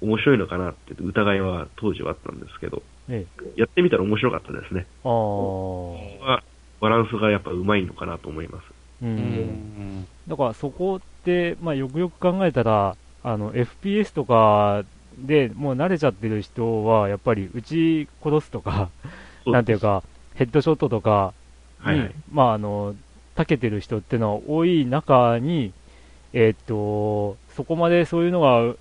[0.00, 3.60] 面白いのかなって疑いは当時はあったんですけど、ええ。
[3.60, 4.86] やってみたら面白かったですね。
[5.02, 6.42] あ
[6.80, 8.64] バランスがやっぱうまいのかなと思います。
[9.02, 9.06] う。
[9.06, 10.06] うんん。
[10.28, 14.84] だからそこって、まあ、よくよく考えたら、あの、FPS とか
[15.18, 18.90] でもう慣れちゃってる人は、やっぱり撃ち殺すとか、
[19.46, 20.04] なんていうか、
[20.36, 21.34] ヘッドショットとか
[21.84, 22.14] に、はいはい。
[22.32, 22.96] まあ、あの、
[23.36, 25.74] 長けてる人っていうのは多い中に、
[26.34, 28.78] えーっと、そこまでそういうのがう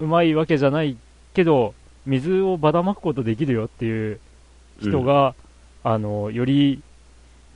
[0.00, 0.98] うまいわけじゃない
[1.34, 1.74] けど、
[2.06, 4.20] 水をばらまくことできるよっていう
[4.80, 5.34] 人が、
[5.84, 6.82] あの、より、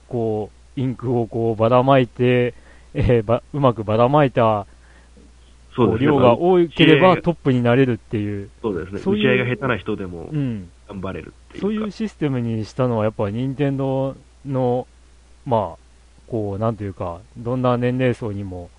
[0.09, 2.55] こう、インクをこうばらまいて、
[2.95, 4.66] えーばうまくばらまいた
[5.75, 6.07] そうですね。
[6.07, 9.01] 量が多ければトップになれるっていう、そうですね。
[9.01, 11.66] そういう打ち合いが下手な人でもうん、頑張れるっていうか。
[11.66, 14.16] そういうシステムにしたのは、やっぱ任天堂
[14.47, 14.87] の、
[15.47, 15.79] まあ、
[16.29, 18.70] こう、なんというか、どんな年齢層にも、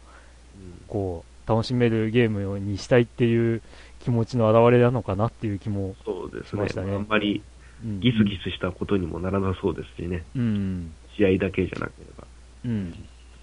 [0.55, 3.61] うんこう、楽しめるゲームにしたいっていう
[3.99, 7.43] 気持ちの表れなのかなっていう気も、そうですねしましたねあんまり
[7.83, 10.23] うん、ギスギスしたことにもならなそうですしね。
[10.35, 12.25] うん、試合だけじゃなければ。
[12.65, 12.91] うん。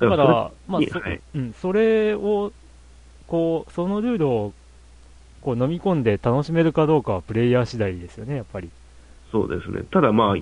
[0.01, 0.81] だだから、まあ、
[1.35, 2.53] うん、それを、
[3.31, 4.53] こう、そのルールを、
[5.41, 8.69] こう、飲み込んで楽しめるかどうかはプレイヤー次第ですよね、やっぱり。
[9.31, 9.85] そうですね。
[9.91, 10.37] ただまあ、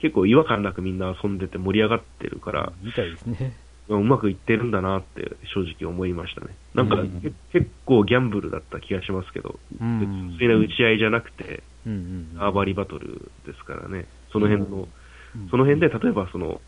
[0.00, 3.56] 結構違和感なくみんな遊んでて盛り上がってるから、みたいですね。
[3.88, 6.48] まあうまくいってるんだなって正直思いましたね。
[6.74, 12.00] なんか、うんけ結構ギャンブルだった気がしますけど、うん純粋な打ち合いじゃなくて、うんうんう
[12.34, 12.34] ん。
[12.36, 14.06] 縄張りバトルですからね。
[14.32, 14.88] その辺の、うん
[15.48, 16.60] その辺で例えばその、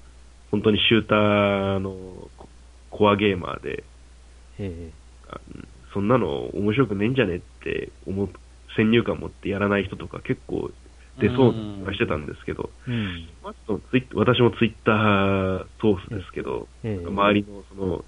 [0.52, 1.90] 本当にシューターの
[2.36, 2.48] コ
[2.90, 3.82] コアゲーマーで、
[4.58, 4.92] え
[5.92, 8.28] そんなの面白くねえんじゃねって思う、
[8.76, 10.70] 先入観持ってやらない人とか結構
[11.20, 13.28] 出そうな気がしてたんですけど、えうん。
[13.42, 18.04] まあそのツイッ私もツイッターソースですけど、ええ周りのその、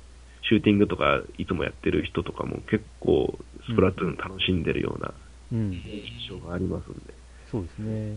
[0.48, 3.38] シューティングとかいつもやってる人とかも結構
[3.68, 5.14] スプラトゥーン楽しんでるような
[5.52, 5.70] うん。
[5.70, 7.14] 印象がありますんで、
[7.50, 8.16] そうですね。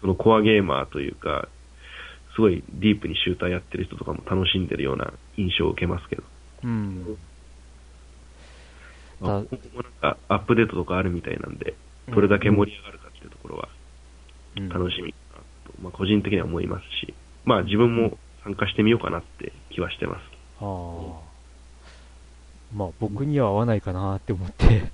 [0.00, 1.48] そのコアゲーマーというか、
[2.34, 6.22] すごいディープにシューターやってる人とかも楽しんでるような印象を受けますけど、
[6.62, 7.29] うん。
[9.20, 11.74] 今後もなんかアップデートとかあるみたいなんで、
[12.08, 13.68] どれだけ盛り上がるかっていうところは
[14.56, 17.14] うん楽しみかなと、まあ個人的には思いますし、
[17.44, 20.20] まあ自分も参加してみようかなって気はしてます。
[20.60, 20.64] あ
[21.26, 21.30] あ。
[22.74, 24.90] まあ、僕には合わないかなって思って。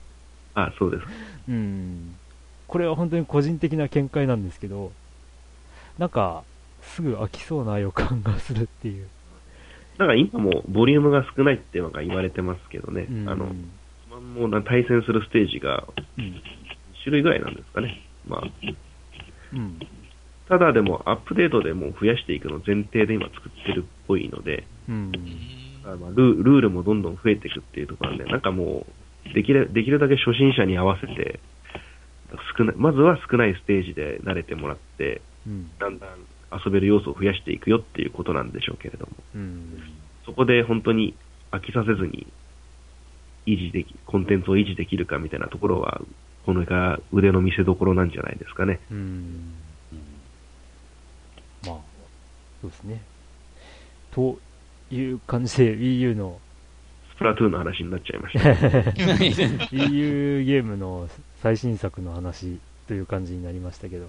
[0.54, 1.02] あ、そうです。
[1.48, 2.16] うん。
[2.66, 4.92] これは本当に個人的な見解なんですけど、
[5.98, 6.44] なんか、
[6.82, 9.08] すぐ飽きそうな予感がするっていう。
[9.98, 13.46] だから今もボリュームが少ないっていうのが言われてますけどね、うんあの、
[14.34, 15.86] もうな対戦するステージが
[16.18, 16.24] うん。
[16.24, 16.32] 2
[17.04, 18.02] 種類ぐらいなんですかね。
[18.26, 18.42] まあ、
[19.52, 19.78] うん。
[20.48, 25.12] ただでもアップデートでもう増やしていくの前提で今作ってるっぽいので、うん。
[25.84, 28.86] まあルルールもどんどん増えていくっていうところなんで、なんかも
[29.30, 31.40] う、できる、できるだけ初心者に合わせて、
[32.58, 35.70] 少ない、まずは少ないステージで慣れてもらって、うん。
[35.78, 36.10] だんだん
[36.64, 39.78] 遊べる要素を増やしていくよっていうことなんでしょうけれども、うん。
[40.24, 41.14] そこで本当に
[41.52, 42.26] 飽きさせずに
[43.46, 46.00] 維持でき、コンテンツを維持できるかみたいなところは、
[46.44, 48.80] このが腕の見せ所なんじゃないですかね。
[48.90, 49.54] うん。
[51.66, 51.76] まあ、
[52.60, 53.00] そうですね。
[54.12, 54.38] と
[54.90, 56.40] いう感じで Wii U の
[57.14, 58.50] スプラトゥーンの話になっちゃいました。
[58.50, 61.08] Wii U ゲームの
[61.42, 64.08] 最新作の話という感じになりましたけど。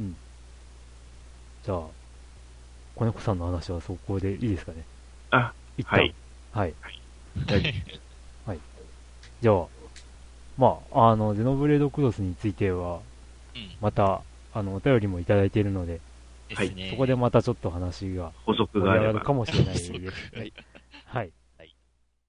[0.00, 0.16] うん。
[1.64, 1.82] じゃあ、
[2.94, 4.84] 子猫さんの話はそこでいいですかね。
[5.30, 6.14] あ、一旦はい。
[6.52, 6.74] はい。
[7.46, 7.74] はい。
[9.40, 9.66] じゃあ、
[10.58, 13.00] まあ、あの、ゼノブレードクロスについては、
[13.54, 14.22] うんまた、
[14.52, 16.00] あの、お便りもいただいているので、
[16.54, 16.90] はい。
[16.90, 19.20] そこでまたちょっと話が補足があれば。
[19.20, 19.92] かもしれないです。
[20.36, 20.52] はい。
[21.06, 21.30] はい。